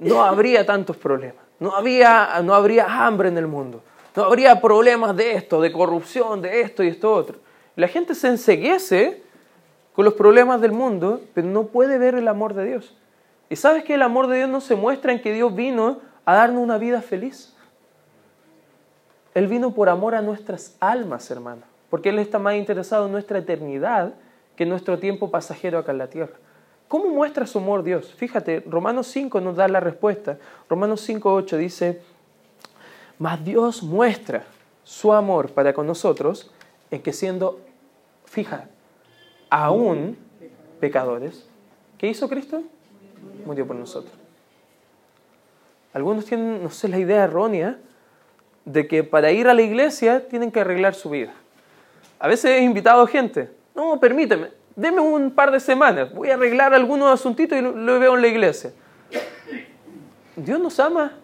no 0.00 0.24
habría 0.24 0.66
tantos 0.66 0.96
problemas. 0.96 1.44
No, 1.60 1.76
había, 1.76 2.40
no 2.42 2.54
habría 2.54 3.06
hambre 3.06 3.28
en 3.28 3.38
el 3.38 3.46
mundo. 3.46 3.84
No 4.16 4.24
habría 4.24 4.60
problemas 4.60 5.14
de 5.14 5.36
esto, 5.36 5.60
de 5.60 5.70
corrupción, 5.70 6.42
de 6.42 6.62
esto 6.62 6.82
y 6.82 6.88
esto 6.88 7.14
otro. 7.14 7.38
La 7.76 7.86
gente 7.86 8.16
se 8.16 8.26
enseguece 8.26 9.22
con 9.92 10.04
los 10.04 10.14
problemas 10.14 10.60
del 10.60 10.72
mundo, 10.72 11.20
pero 11.34 11.46
no 11.46 11.66
puede 11.66 11.98
ver 11.98 12.16
el 12.16 12.26
amor 12.26 12.54
de 12.54 12.64
Dios. 12.64 12.96
Y 13.48 13.54
sabes 13.54 13.84
que 13.84 13.94
el 13.94 14.02
amor 14.02 14.26
de 14.26 14.38
Dios 14.38 14.48
no 14.48 14.60
se 14.60 14.74
muestra 14.74 15.12
en 15.12 15.22
que 15.22 15.32
Dios 15.32 15.54
vino 15.54 16.00
a 16.24 16.34
darnos 16.34 16.64
una 16.64 16.78
vida 16.78 17.00
feliz. 17.00 17.54
Él 19.34 19.46
vino 19.46 19.72
por 19.72 19.88
amor 19.88 20.16
a 20.16 20.20
nuestras 20.20 20.76
almas, 20.80 21.30
hermano, 21.30 21.62
porque 21.92 22.08
Él 22.08 22.18
está 22.20 22.38
más 22.38 22.54
interesado 22.54 23.04
en 23.04 23.12
nuestra 23.12 23.40
eternidad 23.40 24.14
que 24.56 24.62
en 24.62 24.70
nuestro 24.70 24.98
tiempo 24.98 25.30
pasajero 25.30 25.76
acá 25.78 25.92
en 25.92 25.98
la 25.98 26.06
tierra. 26.06 26.32
¿Cómo 26.88 27.10
muestra 27.10 27.46
su 27.46 27.58
amor 27.58 27.82
Dios? 27.82 28.14
Fíjate, 28.14 28.60
Romanos 28.66 29.08
5 29.08 29.42
nos 29.42 29.56
da 29.56 29.68
la 29.68 29.78
respuesta. 29.78 30.38
Romanos 30.70 31.06
5.8 31.06 31.58
dice, 31.58 32.00
mas 33.18 33.44
Dios 33.44 33.82
muestra 33.82 34.44
su 34.84 35.12
amor 35.12 35.50
para 35.50 35.74
con 35.74 35.86
nosotros 35.86 36.50
en 36.90 37.02
que 37.02 37.12
siendo, 37.12 37.60
fija, 38.24 38.70
aún 39.50 40.16
pecadores, 40.80 41.46
¿qué 41.98 42.08
hizo 42.08 42.26
Cristo? 42.26 42.62
Murió 43.44 43.66
por 43.66 43.76
nosotros. 43.76 44.14
Algunos 45.92 46.24
tienen, 46.24 46.62
no 46.62 46.70
sé, 46.70 46.88
la 46.88 46.98
idea 46.98 47.24
errónea 47.24 47.78
de 48.64 48.88
que 48.88 49.04
para 49.04 49.30
ir 49.30 49.46
a 49.46 49.52
la 49.52 49.60
iglesia 49.60 50.26
tienen 50.26 50.50
que 50.50 50.60
arreglar 50.60 50.94
su 50.94 51.10
vida. 51.10 51.34
A 52.22 52.28
veces 52.28 52.52
he 52.52 52.60
invitado 52.60 53.04
gente, 53.08 53.50
no, 53.74 53.98
permíteme, 53.98 54.52
deme 54.76 55.00
un 55.00 55.32
par 55.32 55.50
de 55.50 55.58
semanas, 55.58 56.14
voy 56.14 56.30
a 56.30 56.34
arreglar 56.34 56.72
algunos 56.72 57.12
asuntitos 57.12 57.58
y 57.58 57.60
lo 57.60 57.98
veo 57.98 58.14
en 58.14 58.22
la 58.22 58.28
iglesia. 58.28 58.72
Dios 60.36 60.60
nos 60.60 60.78
ama, 60.78 61.14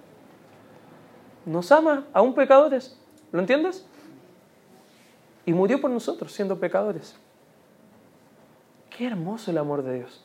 nos 1.46 1.70
ama 1.70 2.04
aún 2.12 2.34
pecadores, 2.34 2.98
¿lo 3.30 3.38
entiendes? 3.38 3.86
Y 5.46 5.52
murió 5.52 5.80
por 5.80 5.88
nosotros 5.88 6.32
siendo 6.32 6.58
pecadores. 6.58 7.16
Qué 8.90 9.06
hermoso 9.06 9.52
el 9.52 9.58
amor 9.58 9.84
de 9.84 9.98
Dios. 9.98 10.24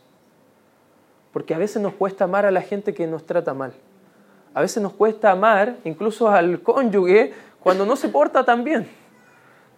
Porque 1.32 1.54
a 1.54 1.60
veces 1.60 1.84
nos 1.84 1.94
cuesta 1.94 2.24
amar 2.24 2.48
a 2.48 2.52
la 2.52 2.64
gente 2.64 2.96
que 2.96 3.06
nos 3.06 3.28
trata 3.28 3.54
mal. 3.54 3.74
A 4.56 4.62
veces 4.62 4.82
nos 4.82 4.94
cuesta 4.94 5.30
amar 5.30 5.78
incluso 5.84 6.30
al 6.30 6.64
cónyuge 6.64 7.32
cuando 7.60 7.86
no 7.86 7.96
se 7.96 8.10
porta 8.10 8.44
tan 8.44 8.64
bien. 8.64 9.03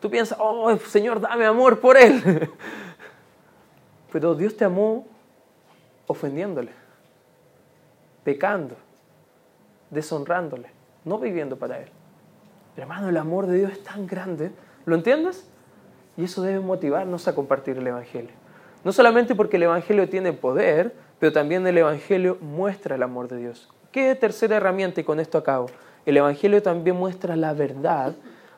Tú 0.06 0.12
piensas, 0.12 0.38
oh 0.40 0.78
Señor, 0.78 1.20
dame 1.20 1.48
amor 1.48 1.80
por 1.80 1.98
él. 1.98 2.22
Pero 4.12 4.36
Dios 4.36 4.56
te 4.56 4.64
amó 4.64 5.08
ofendiéndole, 6.06 6.70
pecando, 8.24 8.76
deshonrándole, 9.90 10.70
no 11.06 11.18
viviendo 11.18 11.58
para 11.58 11.80
Él. 11.80 11.90
hermano, 12.78 13.10
el 13.10 13.18
amor 13.18 13.48
de 13.48 13.58
Dios 13.58 13.72
es 13.72 13.84
tan 13.84 14.06
grande, 14.06 14.52
¿lo 14.86 14.94
entiendes? 14.94 15.50
Y 16.18 16.26
eso 16.26 16.44
debe 16.44 16.60
motivarnos 16.60 17.28
a 17.28 17.34
compartir 17.34 17.80
el 17.80 17.88
Evangelio. 17.88 18.36
No 18.84 18.92
solamente 18.92 19.34
porque 19.34 19.58
el 19.58 19.64
Evangelio 19.64 20.08
tiene 20.08 20.34
poder, 20.34 20.94
pero 21.18 21.34
también 21.34 21.66
el 21.66 21.80
Evangelio 21.80 22.38
muestra 22.42 22.94
el 22.94 23.02
amor 23.02 23.28
de 23.28 23.38
Dios. 23.38 23.74
¿Qué 23.92 24.14
tercera 24.14 24.58
herramienta? 24.58 25.02
Y 25.02 25.04
con 25.04 25.20
esto 25.20 25.40
acabo. 25.40 25.66
El 26.06 26.16
Evangelio 26.16 26.62
también 26.62 26.96
muestra 26.96 27.36
la 27.36 27.54
verdad 27.54 28.14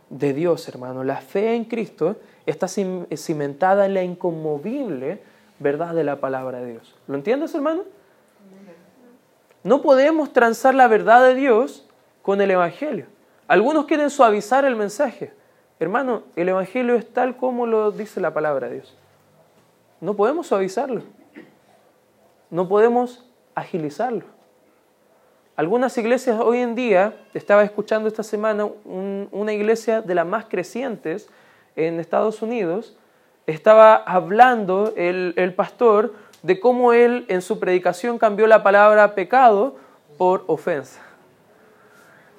de 0.10 0.34
Dios, 0.34 0.67
hermano. 0.67 1.04
La 1.04 1.17
fe 1.17 1.56
en 1.56 1.65
Cristo 1.65 2.17
está 2.46 2.67
cimentada 2.67 3.86
en 3.86 3.93
la 3.93 4.04
inconmovible 4.04 5.22
verdad 5.60 5.93
de 5.93 6.04
la 6.04 6.20
palabra 6.20 6.60
de 6.60 6.72
Dios. 6.74 6.96
¿Lo 7.08 7.15
entiendes, 7.15 7.54
hermano? 7.56 7.84
No 9.63 9.82
podemos 9.82 10.32
transar 10.32 10.76
la 10.76 10.88
verdad 10.88 11.24
de 11.28 11.36
Dios 11.36 11.88
con 12.22 12.41
el 12.41 12.52
Evangelio. 12.52 13.08
Algunos 13.48 13.86
quieren 13.86 14.10
suavizar 14.10 14.65
el 14.65 14.76
mensaje. 14.76 15.34
Hermano, 15.80 16.24
el 16.36 16.50
Evangelio 16.50 16.96
es 16.96 17.12
tal 17.12 17.38
como 17.38 17.65
lo 17.65 17.91
dice 17.91 18.20
la 18.22 18.34
palabra 18.34 18.67
de 18.67 18.76
Dios. 18.76 18.98
No 20.00 20.15
podemos 20.15 20.48
suavizarlo. 20.48 21.04
No 22.50 22.67
podemos 22.67 23.26
agilizarlo. 23.56 24.37
Algunas 25.58 25.98
iglesias 25.98 26.39
hoy 26.39 26.60
en 26.60 26.76
día, 26.76 27.15
estaba 27.34 27.63
escuchando 27.63 28.08
esta 28.08 28.22
semana 28.22 28.70
una 28.86 29.54
iglesia 29.54 30.04
de 30.04 30.13
las 30.13 30.28
más 30.28 30.46
crecientes 30.46 31.30
en 31.76 32.00
Estados 32.00 32.43
Unidos, 32.43 32.96
estaba 33.48 33.96
hablando 33.96 34.93
el, 34.96 35.54
pastor 35.56 36.13
de 36.43 36.60
cómo 36.60 36.93
él 36.93 37.26
en 37.28 37.41
su 37.41 37.60
predicación 37.60 38.20
cambió 38.20 38.46
la 38.46 38.62
palabra 38.62 39.15
pecado 39.15 39.78
por 40.20 40.43
ofensa. 40.46 41.02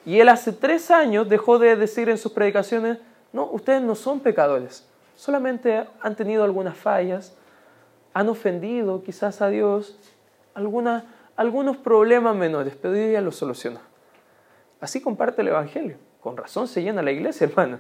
Y 0.07 0.21
él 0.21 0.29
hace 0.29 0.53
tres 0.53 0.93
años 0.93 1.29
dejó 1.29 1.59
de 1.59 1.75
decir 1.75 2.09
en 2.09 2.19
sus 2.19 2.31
predicaciones, 2.31 2.99
no, 3.33 3.47
ustedes 3.47 3.83
no 3.83 3.97
son 3.97 4.21
pecadores, 4.21 4.89
solamente 5.17 5.85
han 6.01 6.15
tenido 6.15 6.45
algunas 6.45 6.77
fallas, 6.77 7.37
han 8.15 8.29
ofendido 8.29 9.03
quizás 9.03 9.43
a 9.43 9.49
Dios, 9.49 9.99
algunos 11.39 11.77
problemas 11.77 12.35
menores, 12.35 12.75
pero 12.75 12.95
hoy 12.95 13.11
día 13.11 13.21
los 13.21 13.37
soluciona. 13.37 13.81
Así 14.81 15.01
comparte 15.01 15.41
el 15.41 15.49
Evangelio. 15.49 15.97
Con 16.21 16.37
razón 16.37 16.67
se 16.67 16.83
llena 16.83 17.01
la 17.01 17.13
iglesia, 17.13 17.47
hermano. 17.49 17.79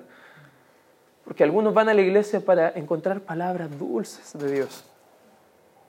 Porque 1.24 1.42
algunos 1.42 1.74
van 1.74 1.88
a 1.88 1.94
la 1.94 2.00
iglesia 2.00 2.38
para 2.40 2.70
encontrar 2.70 3.20
palabras 3.20 3.76
dulces 3.76 4.32
de 4.38 4.52
Dios. 4.52 4.84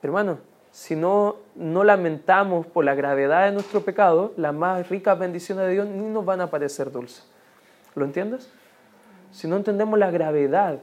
Hermano, 0.01 0.39
si 0.71 0.95
no, 0.95 1.36
no 1.53 1.84
lamentamos 1.84 2.65
por 2.65 2.86
la 2.86 2.95
gravedad 2.95 3.45
de 3.45 3.51
nuestro 3.51 3.82
pecado, 3.82 4.34
las 4.36 4.53
más 4.53 4.89
ricas 4.89 5.19
bendiciones 5.19 5.67
de 5.67 5.73
Dios 5.73 5.88
ni 5.88 6.08
nos 6.08 6.25
van 6.25 6.41
a 6.41 6.47
parecer 6.47 6.91
dulces. 6.91 7.23
¿Lo 7.93 8.03
entiendes? 8.03 8.49
Si 9.32 9.47
no 9.47 9.58
entendemos 9.58 9.99
la 9.99 10.10
gravedad 10.10 10.79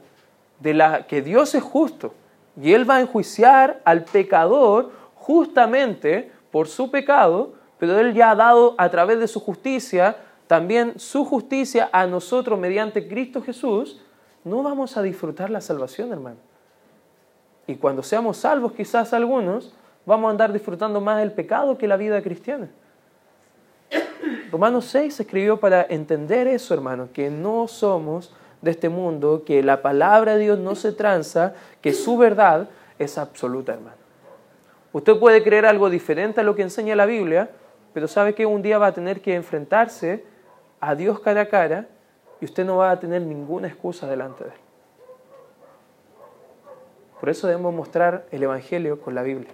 de 0.61 0.73
la 0.73 1.05
que 1.05 1.21
Dios 1.21 1.53
es 1.53 1.63
justo 1.63 2.13
y 2.61 2.71
Él 2.71 2.89
va 2.89 2.95
a 2.95 3.01
enjuiciar 3.01 3.81
al 3.83 4.05
pecador 4.05 4.91
justamente 5.15 6.36
por 6.57 6.67
su 6.67 6.89
pecado, 6.89 7.53
pero 7.77 7.99
Él 7.99 8.15
ya 8.15 8.31
ha 8.31 8.35
dado 8.35 8.73
a 8.79 8.89
través 8.89 9.19
de 9.19 9.27
su 9.27 9.39
justicia 9.39 10.15
también 10.47 10.97
su 10.97 11.23
justicia 11.23 11.87
a 11.91 12.07
nosotros 12.07 12.57
mediante 12.57 13.07
Cristo 13.07 13.43
Jesús, 13.43 14.01
no 14.43 14.63
vamos 14.63 14.97
a 14.97 15.03
disfrutar 15.03 15.51
la 15.51 15.61
salvación, 15.61 16.11
hermano. 16.11 16.37
Y 17.67 17.75
cuando 17.75 18.01
seamos 18.01 18.37
salvos, 18.37 18.71
quizás 18.71 19.13
algunos, 19.13 19.71
vamos 20.03 20.29
a 20.29 20.31
andar 20.31 20.51
disfrutando 20.51 20.99
más 20.99 21.19
del 21.19 21.31
pecado 21.31 21.77
que 21.77 21.87
la 21.87 21.95
vida 21.95 22.23
cristiana. 22.23 22.71
Romanos 24.51 24.85
6 24.85 25.19
escribió 25.19 25.59
para 25.59 25.85
entender 25.87 26.47
eso, 26.47 26.73
hermano, 26.73 27.09
que 27.13 27.29
no 27.29 27.67
somos 27.67 28.33
de 28.63 28.71
este 28.71 28.89
mundo, 28.89 29.43
que 29.45 29.61
la 29.61 29.83
palabra 29.83 30.33
de 30.33 30.45
Dios 30.45 30.57
no 30.57 30.73
se 30.73 30.91
tranza, 30.91 31.53
que 31.83 31.93
su 31.93 32.17
verdad 32.17 32.67
es 32.97 33.19
absoluta, 33.19 33.73
hermano. 33.73 34.06
Usted 34.93 35.17
puede 35.19 35.43
creer 35.43 35.65
algo 35.65 35.89
diferente 35.89 36.41
a 36.41 36.43
lo 36.43 36.55
que 36.55 36.61
enseña 36.61 36.95
la 36.95 37.05
Biblia, 37.05 37.49
pero 37.93 38.07
sabe 38.07 38.33
que 38.33 38.45
un 38.45 38.61
día 38.61 38.77
va 38.77 38.87
a 38.87 38.93
tener 38.93 39.21
que 39.21 39.35
enfrentarse 39.35 40.23
a 40.79 40.95
Dios 40.95 41.19
cara 41.19 41.41
a 41.41 41.47
cara 41.47 41.87
y 42.39 42.45
usted 42.45 42.65
no 42.65 42.77
va 42.77 42.91
a 42.91 42.99
tener 42.99 43.21
ninguna 43.21 43.67
excusa 43.67 44.07
delante 44.07 44.43
de 44.43 44.49
él. 44.51 44.55
Por 47.19 47.29
eso 47.29 47.47
debemos 47.47 47.73
mostrar 47.73 48.27
el 48.31 48.43
Evangelio 48.43 49.01
con 49.01 49.15
la 49.15 49.23
Biblia. 49.23 49.51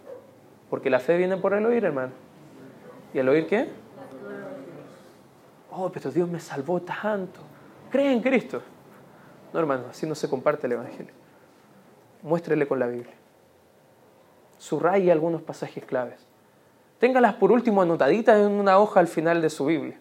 Porque 0.69 0.89
la 0.89 0.99
fe 0.99 1.17
viene 1.17 1.38
por 1.38 1.53
el 1.53 1.65
oír, 1.65 1.86
hermano. 1.86 2.11
¿Y 3.13 3.19
el 3.19 3.29
oír 3.29 3.47
qué? 3.47 3.69
Oh, 5.71 5.89
pero 5.89 6.11
Dios 6.11 6.27
me 6.29 6.39
salvó 6.39 6.81
tanto. 6.81 7.39
Cree 7.89 8.11
en 8.11 8.21
Cristo. 8.21 8.61
No, 9.53 9.59
hermano, 9.59 9.86
así 9.89 10.05
no 10.05 10.15
se 10.15 10.29
comparte 10.29 10.67
el 10.67 10.73
Evangelio. 10.73 11.13
Muéstrele 12.21 12.67
con 12.67 12.79
la 12.79 12.88
Biblia. 12.88 13.13
Subraye 14.64 15.11
algunos 15.11 15.41
pasajes 15.41 15.84
claves. 15.84 16.26
Téngalas 16.97 17.34
por 17.34 17.51
último 17.51 17.82
anotaditas 17.82 18.39
en 18.39 18.53
una 18.53 18.78
hoja 18.80 19.01
al 19.01 19.09
final 19.09 19.41
de 19.41 19.49
su 19.49 19.66
Biblia 19.66 19.99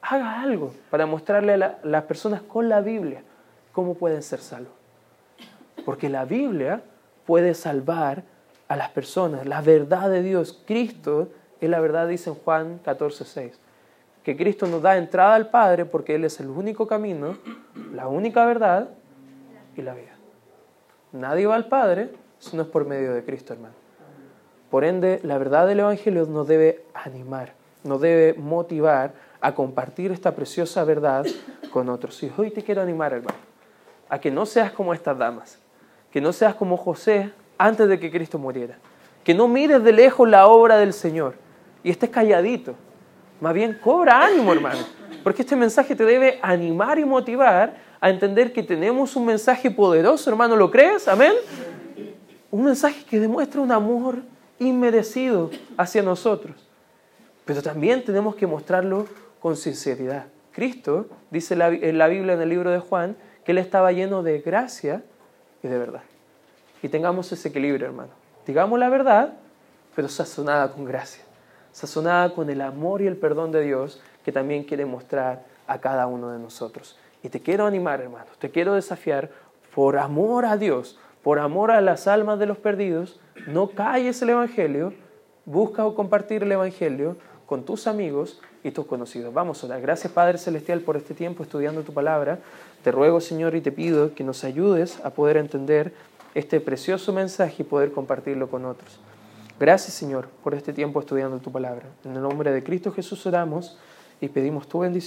haga 0.00 0.40
algo 0.40 0.72
para 0.88 1.04
mostrarle 1.04 1.52
a, 1.62 1.78
las 1.82 2.04
personas 2.04 2.40
con 2.40 2.70
la 2.70 2.80
Biblia 2.80 3.22
cómo 3.70 3.92
pueden 3.92 4.22
ser 4.22 4.40
salvos. 4.40 4.72
Porque 5.84 6.08
la 6.08 6.24
Biblia 6.24 6.80
puede 7.26 7.52
salvar 7.52 8.22
a 8.66 8.76
las 8.76 8.88
personas. 8.88 9.46
La 9.46 9.60
verdad 9.60 10.08
de 10.08 10.22
Dios, 10.22 10.58
Cristo 10.66 11.28
es 11.60 11.68
la 11.68 11.78
verdad, 11.78 12.08
dice 12.08 12.30
en 12.30 12.36
Juan 12.36 12.80
14, 12.82 13.26
6. 13.26 13.60
Que 14.22 14.38
Cristo 14.38 14.66
nos 14.66 14.80
da 14.80 14.96
entrada 14.96 15.34
al 15.34 15.50
Padre 15.50 15.84
porque 15.84 16.14
Él 16.14 16.24
es 16.24 16.40
el 16.40 16.48
único 16.48 16.86
camino, 16.86 17.36
la 17.92 18.08
única 18.08 18.46
verdad 18.46 18.88
y 19.76 19.82
la 19.82 19.92
vida. 19.92 20.12
Nadie 21.12 21.46
va 21.46 21.56
al 21.56 21.66
Padre 21.66 22.10
si 22.38 22.56
no 22.56 22.62
es 22.62 22.68
por 22.68 22.86
medio 22.86 23.12
de 23.12 23.22
Cristo, 23.22 23.52
hermano. 23.52 23.81
Por 24.72 24.84
ende, 24.84 25.20
la 25.22 25.36
verdad 25.36 25.66
del 25.66 25.80
Evangelio 25.80 26.24
nos 26.24 26.48
debe 26.48 26.82
animar, 26.94 27.52
nos 27.84 28.00
debe 28.00 28.32
motivar 28.40 29.12
a 29.42 29.54
compartir 29.54 30.10
esta 30.12 30.34
preciosa 30.34 30.82
verdad 30.84 31.26
con 31.70 31.90
otros. 31.90 32.22
Y 32.22 32.32
hoy 32.38 32.50
te 32.50 32.62
quiero 32.62 32.80
animar, 32.80 33.12
hermano, 33.12 33.36
a 34.08 34.18
que 34.18 34.30
no 34.30 34.46
seas 34.46 34.72
como 34.72 34.94
estas 34.94 35.18
damas, 35.18 35.58
que 36.10 36.22
no 36.22 36.32
seas 36.32 36.54
como 36.54 36.78
José 36.78 37.32
antes 37.58 37.86
de 37.86 38.00
que 38.00 38.10
Cristo 38.10 38.38
muriera, 38.38 38.78
que 39.22 39.34
no 39.34 39.46
mires 39.46 39.84
de 39.84 39.92
lejos 39.92 40.26
la 40.26 40.46
obra 40.46 40.78
del 40.78 40.94
Señor 40.94 41.34
y 41.84 41.90
estés 41.90 42.08
calladito. 42.08 42.74
Más 43.42 43.52
bien, 43.52 43.78
cobra 43.78 44.24
ánimo, 44.24 44.54
hermano, 44.54 44.80
porque 45.22 45.42
este 45.42 45.54
mensaje 45.54 45.94
te 45.94 46.06
debe 46.06 46.38
animar 46.40 46.98
y 46.98 47.04
motivar 47.04 47.74
a 48.00 48.08
entender 48.08 48.54
que 48.54 48.62
tenemos 48.62 49.16
un 49.16 49.26
mensaje 49.26 49.70
poderoso, 49.70 50.30
hermano, 50.30 50.56
¿lo 50.56 50.70
crees? 50.70 51.08
Amén. 51.08 51.34
Un 52.50 52.64
mensaje 52.64 53.04
que 53.04 53.20
demuestra 53.20 53.60
un 53.60 53.70
amor 53.70 54.31
inmerecido 54.66 55.50
hacia 55.76 56.02
nosotros. 56.02 56.56
Pero 57.44 57.62
también 57.62 58.04
tenemos 58.04 58.34
que 58.36 58.46
mostrarlo 58.46 59.06
con 59.40 59.56
sinceridad. 59.56 60.26
Cristo 60.52 61.06
dice 61.30 61.54
en 61.54 61.98
la 61.98 62.08
Biblia, 62.08 62.34
en 62.34 62.40
el 62.40 62.48
libro 62.48 62.70
de 62.70 62.78
Juan, 62.78 63.16
que 63.44 63.52
Él 63.52 63.58
estaba 63.58 63.92
lleno 63.92 64.22
de 64.22 64.40
gracia 64.40 65.02
y 65.62 65.68
de 65.68 65.78
verdad. 65.78 66.02
Y 66.82 66.88
tengamos 66.88 67.30
ese 67.32 67.48
equilibrio, 67.48 67.86
hermano. 67.86 68.10
Digamos 68.46 68.78
la 68.78 68.88
verdad, 68.88 69.34
pero 69.94 70.08
sazonada 70.08 70.70
con 70.72 70.84
gracia. 70.84 71.24
Sazonada 71.72 72.34
con 72.34 72.50
el 72.50 72.60
amor 72.60 73.02
y 73.02 73.06
el 73.06 73.16
perdón 73.16 73.52
de 73.52 73.62
Dios 73.62 74.00
que 74.24 74.32
también 74.32 74.64
quiere 74.64 74.84
mostrar 74.84 75.44
a 75.66 75.80
cada 75.80 76.06
uno 76.06 76.30
de 76.30 76.38
nosotros. 76.38 76.98
Y 77.22 77.28
te 77.28 77.40
quiero 77.40 77.66
animar, 77.66 78.00
hermano, 78.00 78.26
te 78.38 78.50
quiero 78.50 78.74
desafiar 78.74 79.30
por 79.74 79.96
amor 79.96 80.44
a 80.44 80.56
Dios, 80.56 80.98
por 81.22 81.38
amor 81.38 81.70
a 81.70 81.80
las 81.80 82.06
almas 82.06 82.38
de 82.38 82.46
los 82.46 82.58
perdidos, 82.58 83.20
no 83.46 83.70
calles 83.70 84.20
el 84.22 84.30
Evangelio, 84.30 84.92
busca 85.44 85.86
o 85.86 85.94
compartir 85.94 86.42
el 86.42 86.52
Evangelio 86.52 87.16
con 87.46 87.64
tus 87.64 87.86
amigos 87.86 88.40
y 88.64 88.70
tus 88.70 88.86
conocidos. 88.86 89.34
Vamos 89.34 89.62
a 89.62 89.66
orar. 89.66 89.80
Gracias 89.80 90.12
Padre 90.12 90.38
Celestial 90.38 90.80
por 90.80 90.96
este 90.96 91.14
tiempo 91.14 91.42
estudiando 91.42 91.82
tu 91.82 91.92
palabra. 91.92 92.38
Te 92.82 92.90
ruego 92.90 93.20
Señor 93.20 93.54
y 93.54 93.60
te 93.60 93.72
pido 93.72 94.14
que 94.14 94.24
nos 94.24 94.44
ayudes 94.44 95.00
a 95.04 95.10
poder 95.10 95.36
entender 95.36 95.92
este 96.34 96.60
precioso 96.60 97.12
mensaje 97.12 97.62
y 97.62 97.64
poder 97.64 97.92
compartirlo 97.92 98.48
con 98.48 98.64
otros. 98.64 99.00
Gracias 99.60 99.94
Señor 99.94 100.28
por 100.42 100.54
este 100.54 100.72
tiempo 100.72 101.00
estudiando 101.00 101.38
tu 101.38 101.52
palabra. 101.52 101.84
En 102.04 102.16
el 102.16 102.22
nombre 102.22 102.50
de 102.52 102.62
Cristo 102.64 102.92
Jesús 102.92 103.26
oramos 103.26 103.78
y 104.20 104.28
pedimos 104.28 104.66
tu 104.68 104.80
bendición. 104.80 105.00